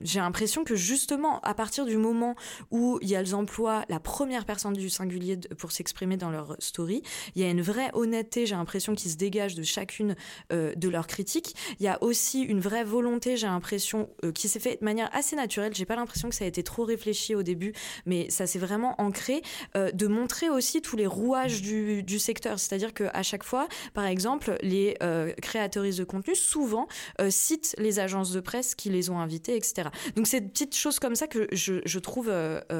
[0.00, 2.36] j'ai l'impression que justement, à partir du moment
[2.70, 7.02] où y elles emploient la première personne du singulier pour s'exprimer dans leur story,
[7.34, 10.14] il y a une vraie honnêteté, j'ai l'impression, qui se dégage de chacune
[10.50, 11.56] de leurs critiques.
[11.80, 13.85] Il y a aussi une vraie volonté, j'ai l'impression,
[14.34, 15.74] qui s'est fait de manière assez naturelle.
[15.74, 17.72] J'ai pas l'impression que ça a été trop réfléchi au début,
[18.04, 19.42] mais ça s'est vraiment ancré
[19.76, 22.58] euh, de montrer aussi tous les rouages du, secteur.
[22.58, 26.86] C'est-à-dire qu'à chaque fois, par exemple, les euh, de contenu souvent
[27.20, 29.88] euh, citent les agences de presse qui les ont invitées, etc.
[30.16, 32.32] Donc c'est des petites choses comme ça que je, trouve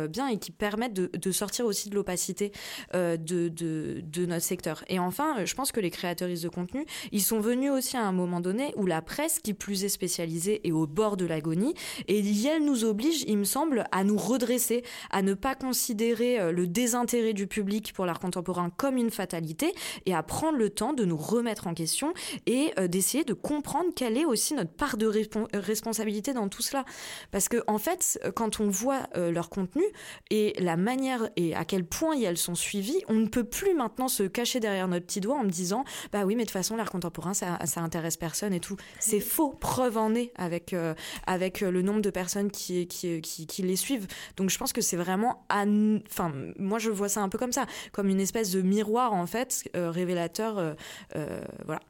[0.09, 2.53] bien et qui permettent de, sortir aussi de l'opacité
[2.93, 4.85] de, notre secteur.
[4.89, 8.13] Et enfin, je pense que les créatrices de contenu, ils sont venus aussi à un
[8.13, 11.75] moment donné où la presse, qui plus est spécialisée et au bord de l'agonie.
[12.09, 16.51] Et Yel nous oblige, il me semble, à nous redresser, à ne pas considérer euh,
[16.51, 19.73] le désintérêt du public pour l'art contemporain comme une fatalité
[20.07, 22.15] et à prendre le temps de nous remettre en question
[22.47, 25.07] et euh, d'essayer de comprendre quelle est aussi notre part de
[25.55, 26.85] responsabilité dans tout cela.
[27.31, 29.85] Parce que, en fait, quand on voit leur contenu
[30.31, 34.09] et la manière et à quel point elles sont suivies, on ne peut plus maintenant
[34.09, 36.77] se cacher derrière notre petit doigt en me disant bah oui, mais de toute façon,
[36.77, 38.77] l'art contemporain, ça, ça intéresse personne et tout.
[39.01, 39.51] C'est faux.
[39.61, 40.86] Preuve en est avec, euh,
[41.27, 44.07] avec euh, le nombre de personnes qui, qui, qui, les suivent.
[44.37, 45.45] Donc je pense que c'est vraiment.
[45.51, 49.27] Enfin, moi, je vois ça un peu comme ça, comme une espèce de miroir, en
[49.27, 50.77] fait, euh, révélateur.
[51.65, 51.81] voilà.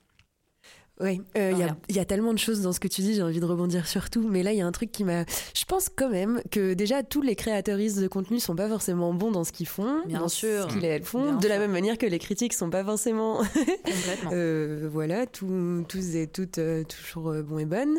[0.98, 1.52] Oui, euh,
[1.90, 3.86] il y, a tellement de choses dans ce que tu dis, j'ai envie de rebondir
[3.86, 5.24] sur tout, mais là il y a un truc qui m'a...
[5.54, 9.30] Je pense quand même que déjà tous les créateuristes de contenu sont pas forcément bons
[9.30, 10.70] dans ce qu'ils font, Bien dans sûr.
[10.70, 13.42] ce qu'ils font, de la même manière que les critiques sont pas forcément...
[14.32, 15.84] euh, voilà, tous
[16.14, 17.98] et toutes euh, toujours euh, bons et bonnes.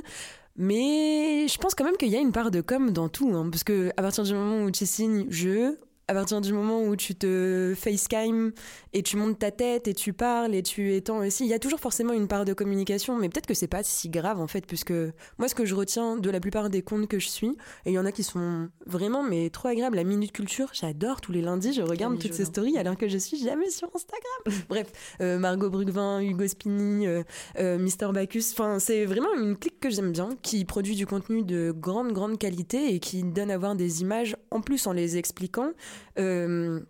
[0.57, 3.47] Mais je pense quand même qu'il y a une part de com dans tout, hein,
[3.51, 5.75] parce que à partir du moment où tu signes je,
[6.07, 8.53] à partir du moment où tu te facecam
[8.93, 11.59] et tu montes ta tête et tu parles et tu étends aussi, il y a
[11.59, 14.65] toujours forcément une part de communication, mais peut-être que c'est pas si grave en fait,
[14.65, 14.93] puisque
[15.37, 17.49] moi ce que je retiens de la plupart des comptes que je suis,
[17.85, 21.19] et il y en a qui sont vraiment mais trop agréables, la Minute Culture, j'adore
[21.19, 24.61] tous les lundis, je regarde toutes ces stories alors que je suis jamais sur Instagram.
[24.69, 24.87] Bref,
[25.19, 27.23] euh, Margot Brugvin, Hugo Spini, euh,
[27.59, 31.43] euh, Mister Bacchus, enfin c'est vraiment une clique que j'aime bien, qui produit du contenu
[31.43, 35.17] de grande grande qualité et qui donne à voir des images en plus en les
[35.17, 35.73] expliquant.
[36.19, 36.81] Euh,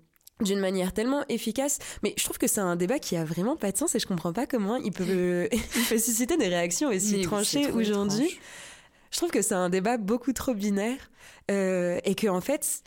[0.41, 1.79] d'une manière tellement efficace.
[2.03, 4.05] Mais je trouve que c'est un débat qui a vraiment pas de sens et je
[4.05, 8.39] comprends pas comment il peut, il peut susciter des réactions aussi tranchées aujourd'hui.
[9.09, 11.09] Je trouve que c'est un débat beaucoup trop binaire
[11.49, 12.83] euh, et que en fait,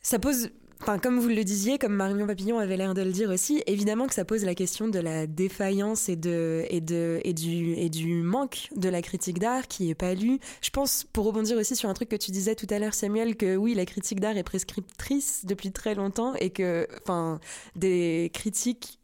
[0.00, 0.50] ça pose
[0.82, 4.06] Enfin, comme vous le disiez, comme Marion Papillon avait l'air de le dire aussi, évidemment
[4.06, 9.38] que ça pose la question de la défaillance et, du, du manque de la critique
[9.38, 10.38] d'art qui est pas lue.
[10.62, 13.36] Je pense, pour rebondir aussi sur un truc que tu disais tout à l'heure, Samuel,
[13.36, 17.40] que oui, la critique d'art est prescriptrice depuis très longtemps et que, enfin,
[17.76, 18.99] des critiques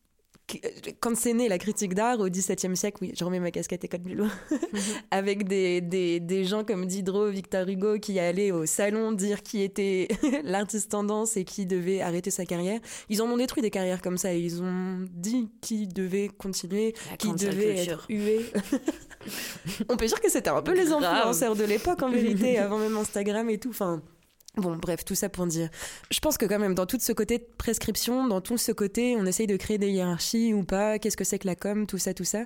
[1.01, 4.03] quand c'est né la critique d'art au XVIIe siècle, oui, je remets ma casquette école
[4.03, 4.31] du loin,
[5.11, 9.63] avec des, des, des, gens comme Diderot, Victor Hugo qui allaient au salon dire qui
[9.63, 10.09] était
[10.45, 12.81] l'artiste tendance et qui devait arrêter sa carrière.
[13.09, 16.95] Ils en ont détruit des carrières comme ça et ils ont dit qui devait continuer,
[17.19, 18.47] qui devait être hué.
[19.89, 22.97] On peut dire que c'était un peu les influenceurs de l'époque en vérité, avant même
[22.97, 23.71] Instagram et tout.
[23.71, 24.01] Enfin,
[24.57, 25.69] Bon, bref, tout ça pour dire.
[26.11, 29.15] Je pense que quand même, dans tout ce côté de prescription, dans tout ce côté,
[29.19, 31.99] on essaye de créer des hiérarchies ou pas, qu'est-ce que c'est que la com, tout
[31.99, 32.45] ça, tout ça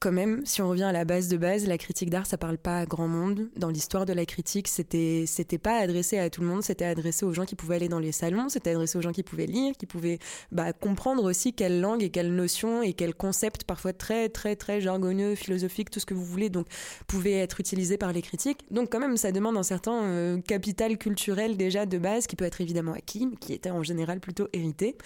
[0.00, 2.56] quand même, si on revient à la base de base, la critique d'art, ça parle
[2.56, 3.50] pas à grand monde.
[3.56, 7.26] Dans l'histoire de la critique, c'était, c'était pas adressé à tout le monde, c'était adressé
[7.26, 9.74] aux gens qui pouvaient aller dans les salons, c'était adressé aux gens qui pouvaient lire,
[9.78, 10.18] qui pouvaient
[10.52, 14.80] bah, comprendre aussi quelle langue et quelles notions et quels concepts, parfois très, très, très
[14.80, 16.66] jargonneux, philosophiques, tout ce que vous voulez, donc,
[17.06, 18.64] pouvaient être utilisés par les critiques.
[18.70, 22.46] Donc, quand même, ça demande un certain euh, capital culturel déjà de base, qui peut
[22.46, 24.96] être évidemment acquis, mais qui était en général plutôt hérité.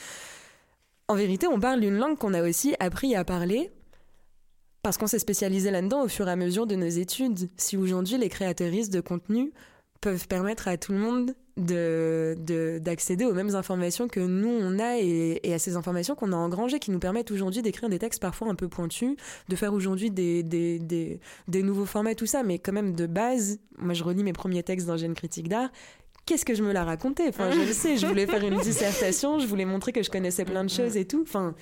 [1.08, 3.72] En vérité, on parle d'une langue qu'on a aussi appris à parler,
[4.84, 7.48] parce qu'on s'est spécialisé là-dedans au fur et à mesure de nos études.
[7.56, 9.50] Si aujourd'hui les créatrices de contenu
[10.02, 12.36] peuvent permettre à tout le monde de,
[12.82, 16.80] d'accéder aux mêmes informations que nous on a et, à ces informations qu'on a engrangées
[16.80, 19.16] qui nous permettent aujourd'hui d'écrire des textes parfois un peu pointus,
[19.48, 21.18] de faire aujourd'hui des, des, des,
[21.48, 24.64] des, nouveaux formats, tout ça, mais quand même de base, moi je relis mes premiers
[24.64, 25.70] textes dans Gêne Critique d'Art,
[26.26, 27.28] qu'est-ce que je me la racontais?
[27.28, 30.44] Enfin, je le sais, je voulais faire une dissertation, je voulais montrer que je connaissais
[30.44, 31.22] plein de choses et tout.
[31.22, 31.54] Enfin,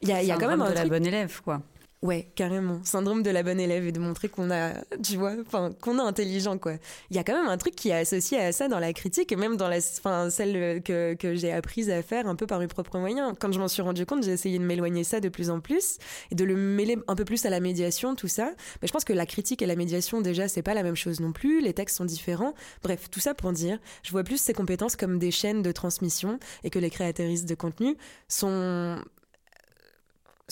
[0.00, 1.60] il y a, y a quand même un de la bonne élève, quoi.
[2.02, 2.80] Ouais, carrément.
[2.82, 4.72] Syndrome de la bonne élève et de montrer qu'on a,
[5.04, 6.72] tu vois, enfin, qu'on est intelligent, quoi.
[7.10, 9.30] Il y a quand même un truc qui est associé à ça dans la critique
[9.30, 12.58] et même dans la, enfin, celle que, que j'ai apprise à faire un peu par
[12.58, 13.34] mes propres moyens.
[13.38, 15.98] Quand je m'en suis rendu compte, j'ai essayé de m'éloigner ça de plus en plus
[16.32, 18.50] et de le mêler un peu plus à la médiation, tout ça.
[18.82, 21.20] Mais je pense que la critique et la médiation, déjà, c'est pas la même chose
[21.20, 21.60] non plus.
[21.60, 22.54] Les textes sont différents.
[22.82, 26.40] Bref, tout ça pour dire, je vois plus ces compétences comme des chaînes de transmission
[26.64, 27.96] et que les créatrices de contenu
[28.26, 28.98] sont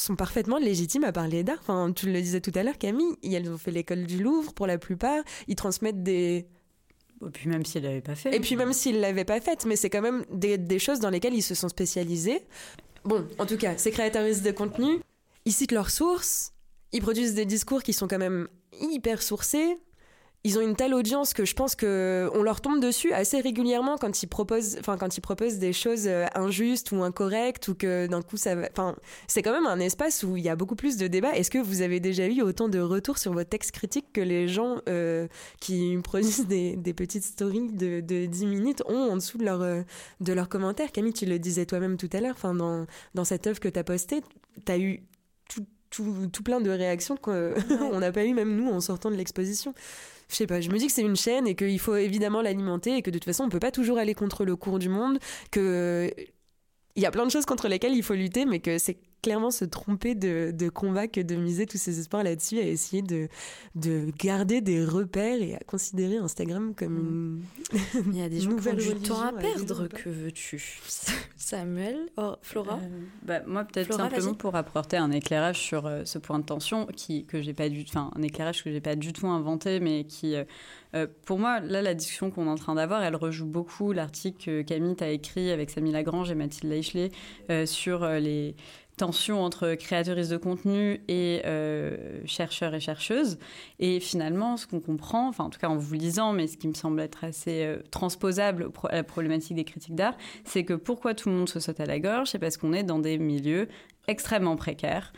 [0.01, 1.59] sont parfaitement légitimes à parler d'art.
[1.61, 4.67] Enfin, tu le disais tout à l'heure, Camille, elles ont fait l'école du Louvre pour
[4.67, 5.23] la plupart.
[5.49, 6.47] Ils transmettent des.
[7.23, 8.35] Et puis même s'ils l'avaient pas fait.
[8.35, 11.11] Et puis même s'ils l'avaient pas fait, mais c'est quand même des, des, choses dans
[11.11, 12.43] lesquelles ils se sont spécialisés.
[13.05, 15.01] Bon, en tout cas, ces créateurs de contenu,
[15.45, 16.53] ils citent leurs sources,
[16.93, 18.49] ils produisent des discours qui sont quand même
[18.81, 19.77] hyper sourcés,
[20.43, 23.99] ils ont une telle audience que je pense que on leur tombe dessus assez régulièrement
[23.99, 28.07] quand ils proposent, enfin quand ils proposent des choses euh, injustes ou incorrectes ou que
[28.07, 30.97] d'un coup ça, enfin c'est quand même un espace où il y a beaucoup plus
[30.97, 31.37] de débats.
[31.37, 34.49] Est-ce que vous avez déjà eu autant de retours sur votre texte critique que les
[34.49, 35.29] gens euh,
[35.61, 39.63] qui produisent des, des, petites stories de, de 10 minutes ont en dessous de leurs
[39.63, 39.83] euh,
[40.21, 40.91] de leurs commentaires?
[40.91, 43.79] Camille, tu le disais toi-même tout à l'heure, enfin dans dans cette œuvre que tu
[43.79, 44.23] as postée,
[44.65, 45.03] tu as eu
[45.91, 49.75] tout, tout plein de réactions qu'on n'a pas eu même nous en sortant de l'exposition
[50.31, 52.97] je sais pas, je me dis que c'est une chaîne et qu'il faut évidemment l'alimenter
[52.97, 55.19] et que de toute façon on peut pas toujours aller contre le cours du monde,
[55.51, 56.11] que
[56.97, 59.51] il y a plein de choses contre lesquelles il faut lutter, mais que c'est clairement
[59.51, 63.29] se tromper de, de, combat que de miser tous ses espoirs là-dessus, à essayer de,
[63.75, 67.43] de garder des repères et à considérer Instagram comme
[67.73, 67.81] une.
[68.07, 70.81] Il y a des gens qui ont du temps à perdre, que veux-tu
[71.37, 76.19] Samuel, oh, Flora euh, bah, Moi, peut-être simplement pour apporter un éclairage sur euh, ce
[76.19, 79.13] point de tension, qui, que j'ai pas du enfin, un éclairage que j'ai pas du
[79.13, 80.35] tout inventé, mais qui.
[80.35, 84.45] Euh, pour moi, là, la discussion qu'on est en train d'avoir, elle rejoue beaucoup l'article
[84.45, 87.11] que Camille a écrit avec Samy Lagrange et Mathilde Leichelet
[87.65, 88.57] sur les,
[89.01, 93.39] tension entre créatrices de contenu et euh, chercheurs et chercheuses.
[93.79, 96.69] Et finalement, ce qu'on comprend, enfin en tout cas en vous lisant, mais ce qui
[96.69, 101.15] me semble être assez euh, transposable à la problématique des critiques d'art, c'est que pourquoi
[101.15, 103.69] tout le monde se saute à la gorge, c'est parce qu'on est dans des milieux
[104.07, 105.15] extrêmement précaires,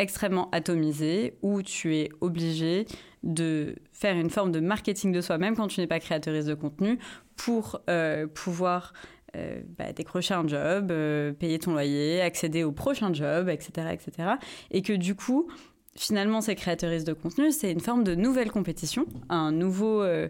[0.00, 2.86] extrêmement atomisés, où tu es obligé
[3.22, 6.98] de faire une forme de marketing de soi-même quand tu n'es pas créatrice de contenu
[7.36, 8.92] pour euh, pouvoir
[9.36, 14.30] euh, bah, décrocher un job, euh, payer ton loyer, accéder au prochain job, etc., etc.
[14.72, 15.48] Et que du coup,
[15.96, 20.02] finalement, ces créatrices de contenu, c'est une forme de nouvelle compétition, un nouveau...
[20.02, 20.28] Euh,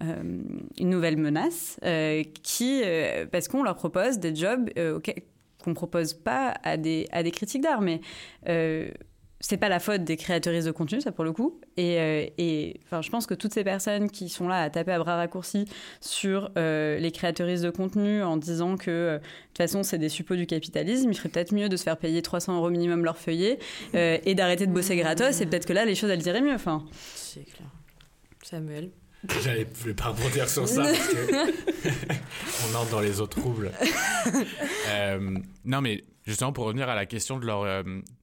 [0.00, 1.80] une nouvelle menace
[2.44, 2.84] qui,
[3.32, 4.70] parce qu'on leur propose des jobs
[5.60, 8.00] qu'on propose pas à des, à des critiques d'art, mais
[9.40, 11.60] c'est pas la faute des créatrices de contenu, ça pour le coup.
[11.76, 14.92] Et, euh, et enfin, je pense que toutes ces personnes qui sont là à taper
[14.92, 15.66] à bras raccourcis
[16.00, 20.08] sur euh, les créatrices de contenu en disant que euh, de toute façon c'est des
[20.08, 23.16] suppôts du capitalisme, il ferait peut-être mieux de se faire payer 300 euros minimum leur
[23.16, 23.58] feuillet
[23.94, 25.40] et d'arrêter de bosser gratos.
[25.40, 26.54] Et peut-être que là les choses elles iraient mieux.
[26.54, 26.84] Enfin.
[27.14, 27.68] C'est clair.
[28.42, 28.90] Samuel.
[29.42, 29.66] J'allais
[29.96, 33.72] pas rebondir sur ça parce que on entre dans les autres troubles.
[35.64, 37.82] non mais Justement, pour revenir à la question de leur, euh,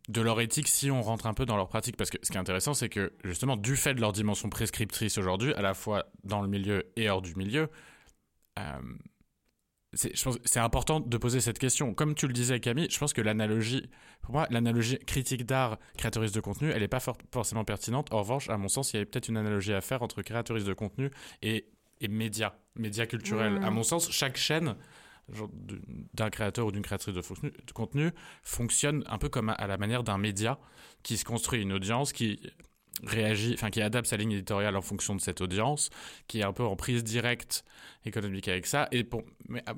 [0.10, 2.38] de leur éthique, si on rentre un peu dans leur pratique, parce que ce qui
[2.38, 6.06] est intéressant, c'est que justement, du fait de leur dimension prescriptrice aujourd'hui, à la fois
[6.24, 7.68] dans le milieu et hors du milieu,
[8.60, 8.64] euh,
[9.96, 11.94] c'est important de poser cette question.
[11.94, 13.90] Comme tu le disais, Camille, je pense que l'analogie,
[14.22, 17.00] pour moi, l'analogie critique d'art, créatrice de contenu, elle n'est pas
[17.32, 18.14] forcément pertinente.
[18.14, 20.66] En revanche, à mon sens, il y avait peut-être une analogie à faire entre créatrice
[20.66, 21.68] de contenu et,
[22.02, 23.60] et médias, médias culturels.
[23.60, 23.64] Mmh.
[23.64, 24.76] À mon sens, chaque chaîne
[26.14, 27.22] d'un créateur ou d'une créatrice de,
[27.74, 28.12] contenu
[28.44, 30.60] fonctionne un peu comme à la manière d'un média
[31.04, 32.40] qui se construit une audience, qui
[33.04, 35.90] réagit, enfin qui adapte sa ligne éditoriale en fonction de cette audience,
[36.28, 37.66] qui est un peu en prise directe
[38.06, 38.88] économique avec ça.
[38.92, 39.08] Et,
[39.66, 39.74] ah,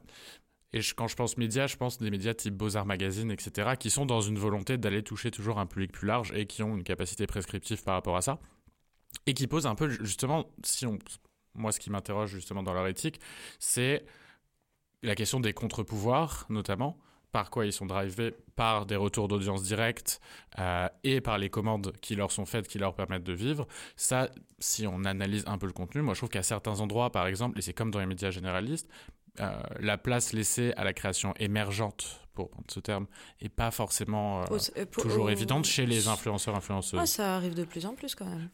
[0.95, 4.22] quand je pense médias, je pense des médias type Beaux-Arts Magazine, etc., qui sont dans
[4.22, 7.84] une volonté d'aller toucher toujours un public plus large et qui ont une capacité prescriptive
[7.84, 8.39] par rapport à ça.
[9.26, 10.99] Et qui posent un peu, justement, si on,
[11.55, 13.20] moi ce qui m'interroge justement dans leur éthique,
[13.59, 14.05] c'est
[15.03, 16.97] la question des contre-pouvoirs, notamment,
[17.38, 20.20] par quoi ils sont drivés par des retours d'audience directs
[20.58, 23.68] euh, et par les commandes qui leur sont faites, qui leur permettent de vivre.
[23.96, 27.28] Ça, si on analyse un peu le contenu, moi je trouve qu'à certains endroits, par
[27.28, 28.90] exemple, et c'est comme dans les médias généralistes,
[29.40, 33.06] euh, la place laissée à la création émergente, pour prendre ce terme,
[33.40, 37.06] est pas forcément euh, toujours évidente chez les influenceurs influenceuses.
[37.06, 38.50] ça arrive de plus en plus quand même.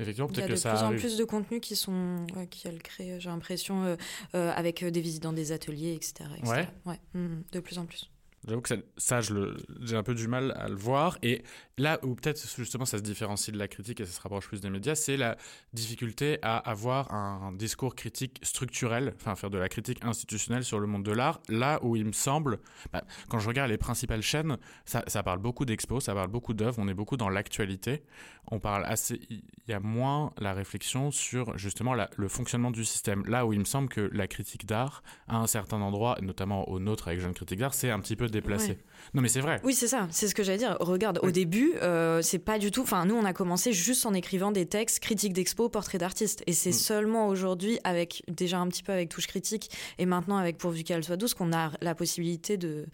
[0.00, 0.74] Effectivement, peut-être que ça.
[0.74, 3.84] Il y a de plus en plus de contenus qui sont, qui créent, j'ai l'impression,
[3.84, 3.96] euh,
[4.34, 6.30] euh, avec des visites dans des ateliers, etc.
[6.44, 6.68] Ouais.
[6.86, 7.00] ouais.
[7.14, 8.10] Mm, mm, de plus en plus.
[8.46, 11.18] J'avoue que ça, j'ai un peu du mal à le voir.
[11.22, 11.42] Et
[11.76, 14.60] là où peut-être justement ça se différencie de la critique et ça se rapproche plus
[14.60, 15.36] des médias, c'est la
[15.72, 20.86] difficulté à avoir un discours critique structurel, enfin faire de la critique institutionnelle sur le
[20.86, 21.40] monde de l'art.
[21.48, 22.60] Là où il me semble,
[22.92, 26.76] bah, quand je regarde les principales chaînes, ça parle beaucoup d'expos, ça parle beaucoup d'œuvres,
[26.78, 28.02] on est beaucoup dans l'actualité.
[28.50, 32.84] On parle assez, il y a moins la réflexion sur justement la, le fonctionnement du
[32.84, 33.24] système.
[33.26, 36.78] Là où il me semble que la critique d'art, à un certain endroit, notamment au
[36.78, 38.78] nôtre avec Jeune Critique d'art, c'est un petit peu déplacé.
[39.14, 39.60] Non mais c'est vrai.
[39.64, 40.76] Oui c'est ça, c'est ce que j'allais dire.
[40.80, 42.82] Regarde, au début, euh, c'est pas du tout.
[42.82, 46.52] Enfin, nous on a commencé juste en écrivant des textes critiques d'expo, portraits d'artistes, et
[46.52, 46.74] c'est mm.
[46.74, 51.04] seulement aujourd'hui, avec déjà un petit peu avec touche critique, et maintenant avec pourvu qu'elle
[51.04, 52.86] soit douce, qu'on a la possibilité de,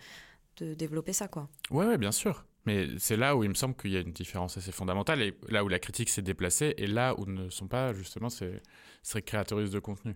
[0.59, 1.49] de développer ça, quoi.
[1.71, 2.45] Ouais, ouais, bien sûr.
[2.67, 5.35] Mais c'est là où il me semble qu'il y a une différence assez fondamentale, et
[5.49, 8.61] là où la critique s'est déplacée, et là où ne sont pas justement ces,
[9.03, 10.15] ces de contenu.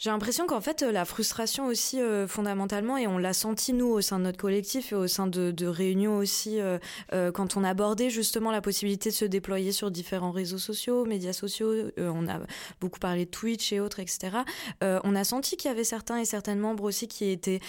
[0.00, 4.00] J'ai l'impression qu'en fait, la frustration aussi, euh, fondamentalement, et on l'a senti, nous, au
[4.00, 6.78] sein de notre collectif et au sein de, réunions aussi, euh,
[7.12, 11.34] euh, quand on abordait justement la possibilité de se déployer sur différents réseaux sociaux, médias
[11.34, 12.40] sociaux, on a
[12.80, 14.38] beaucoup parlé de Twitch et autres, etc.
[14.80, 17.60] on a senti qu'il y avait certains et certaines membres aussi qui étaient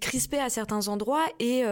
[0.00, 1.64] crispés à certains endroits et,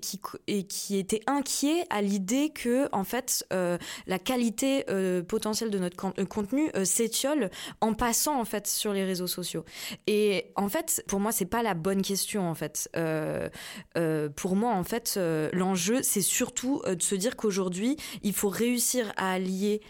[0.00, 4.84] qui, et qui étaient inquiets à l'idée que, en fait, la qualité
[5.26, 7.50] potentielle de notre contenu s'étiole
[7.80, 9.64] en passant en fait sur les réseaux sociaux.
[10.06, 12.88] Et en fait, pour moi, c'est pas la bonne question en fait.
[12.96, 13.48] Euh,
[13.96, 15.18] euh, pour moi, en fait,
[15.52, 19.80] l'enjeu, c'est surtout de se dire qu'aujourd'hui, il faut réussir à allier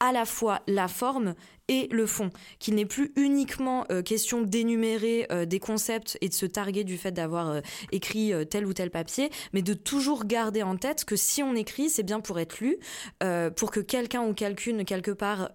[0.00, 1.34] à la fois la forme
[1.68, 6.34] et le fond, qu'il n'est plus uniquement euh, question d'énumérer euh, des concepts et de
[6.34, 7.60] se targuer du fait d'avoir euh,
[7.92, 11.88] écrit tel ou tel papier, mais de toujours garder en tête que si on écrit,
[11.88, 12.78] c'est bien pour être lu,
[13.56, 15.50] pour que quelqu'un ou quelqu'une quelque part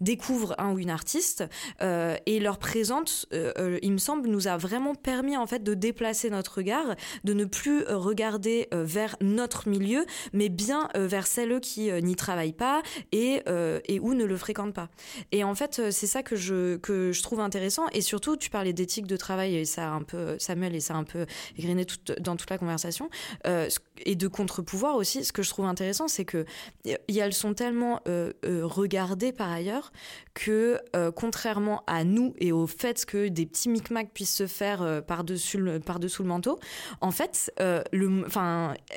[0.00, 1.44] découvre un ou une artiste
[1.80, 6.58] et leur présente, il me semble, nous a vraiment permis en fait de déplacer notre
[6.58, 12.52] regard, de ne plus regarder vers notre milieu, mais bien vers celles qui n'y travaillent
[12.52, 12.82] pas
[13.12, 13.42] et,
[13.88, 14.88] et ou ne le fréquentent pas.
[15.34, 17.88] Et en fait, euh, c'est ça que je, trouve intéressant.
[17.92, 20.96] Et surtout, tu parlais d'éthique de travail, et ça un peu, Samuel, et ça a
[20.96, 21.26] un peu
[21.58, 23.10] égrené tout, dans toute la conversation.
[23.48, 23.68] Euh,
[23.98, 26.44] et de contre-pouvoir aussi, ce que je trouve intéressant, c'est que
[26.84, 29.92] elles sont tellement euh, regardées par ailleurs
[30.34, 30.80] que,
[31.14, 35.78] contrairement à nous et au fait que des petits micmacs puissent se faire par-dessus le,
[35.78, 36.58] par -dessous le manteau,
[37.00, 38.24] en fait, le,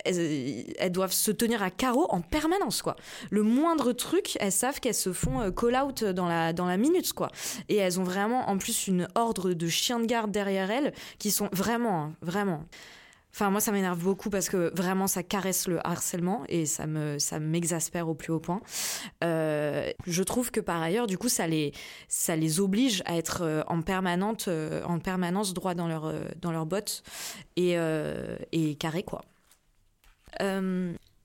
[0.03, 2.81] elles, elles, doivent se tenir à carreau en permanence.
[2.81, 2.95] Quoi.
[3.29, 7.29] Le moindre truc, elles savent qu'elles se font call-out dans la, dans la minute, quoi.
[7.69, 11.31] Et elles ont vraiment, en plus, une ordre de chiens de garde derrière elles qui
[11.31, 12.63] sont vraiment, hein, vraiment.
[13.33, 17.19] Enfin, moi, ça m'énerve beaucoup parce que vraiment, ça caresse le harcèlement et ça me,
[17.19, 18.61] ça m'exaspère au plus haut point.
[19.23, 21.71] Euh, je trouve que par ailleurs, du coup, ça les,
[22.07, 26.51] ça les oblige à être euh, en permanente, euh, en permanence droit dans leur, dans
[26.51, 27.03] leurs bottes
[27.57, 27.75] et,
[28.51, 29.21] et carré, quoi.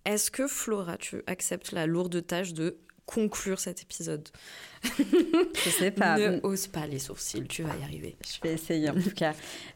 [0.05, 4.29] Est-ce que Flora, tu acceptes la lourde tâche de conclure cet épisode?
[5.65, 6.19] Je sais pas.
[6.19, 8.17] ne hausse pas les sourcils, tu vas y arriver.
[8.27, 9.33] Je vais essayer en tout cas.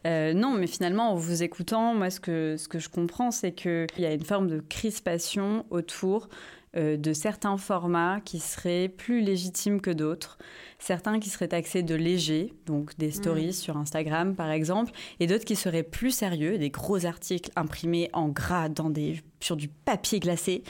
[0.06, 3.52] Euh, non, mais finalement, en vous écoutant, moi, ce que, ce que je comprends, c'est
[3.52, 6.28] qu'il y a une forme de crispation autour
[6.76, 10.36] euh, de certains formats qui seraient plus légitimes que d'autres,
[10.78, 13.52] certains qui seraient taxés de légers, donc des stories mm.
[13.52, 18.28] sur Instagram par exemple, et d'autres qui seraient plus sérieux, des gros articles imprimés en
[18.28, 20.64] gras dans des, sur du papier glacé,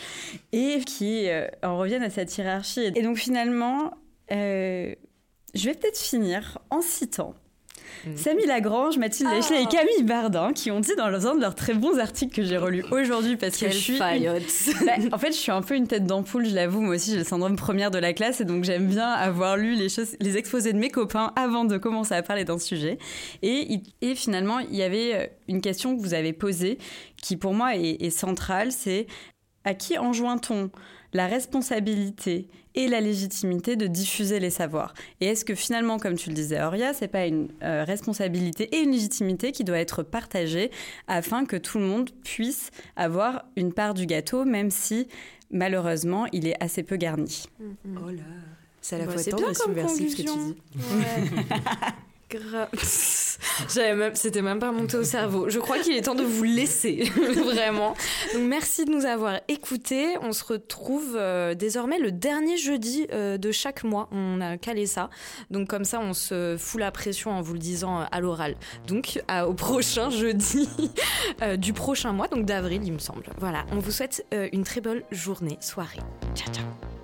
[0.53, 2.93] et qui euh, en reviennent à cette hiérarchie.
[2.95, 3.93] Et donc finalement,
[4.33, 4.95] euh,
[5.55, 7.35] je vais peut-être finir en citant
[8.05, 8.17] Mm.
[8.17, 9.55] Samy Lagrange, Mathilde oh.
[9.55, 12.57] et Camille Bardin qui ont dit dans un de leurs très bons articles que j'ai
[12.57, 13.99] relus aujourd'hui parce que je suis.
[14.87, 16.81] Bah, en fait, je suis un peu une tête d'ampoule, je l'avoue.
[16.81, 19.75] Moi aussi, j'ai le syndrome première de la classe et donc j'aime bien avoir lu
[19.75, 22.99] les choses, les exposés de mes copains avant de commencer à parler d'un sujet.
[23.43, 26.79] Et, et finalement, il y avait euh, une question que vous avez posée
[27.17, 29.07] qui pour moi est, est centrale, c'est
[29.65, 30.71] à qui enjoint-on
[31.13, 34.95] la responsabilité et la légitimité de diffuser les savoirs.
[35.21, 38.81] Et est-ce que finalement, comme tu le disais, Auria, c'est pas une euh, responsabilité et
[38.81, 40.71] une légitimité qui doit être partagée
[41.09, 45.09] afin que tout le monde puisse avoir une part du gâteau, même si
[45.51, 47.47] malheureusement il est assez peu garni?
[47.61, 47.99] Mm-hmm.
[48.05, 48.23] Oh là,
[48.81, 50.57] c'est à la bah, fois tendre et subversif ce que tu dis.
[53.77, 55.49] même, c'était même pas monté au cerveau.
[55.49, 57.05] Je crois qu'il est temps de vous laisser,
[57.45, 57.95] vraiment.
[58.35, 60.17] Donc merci de nous avoir écoutés.
[60.23, 64.09] On se retrouve euh, désormais le dernier jeudi euh, de chaque mois.
[64.11, 65.09] On a calé ça.
[65.51, 68.57] Donc comme ça, on se fout la pression en vous le disant euh, à l'oral.
[68.89, 70.69] Donc au prochain jeudi
[71.59, 73.25] du prochain mois, donc d'avril, il me semble.
[73.39, 73.65] Voilà.
[73.73, 76.01] On vous souhaite une très belle journée, soirée.
[76.35, 76.96] Ciao ciao.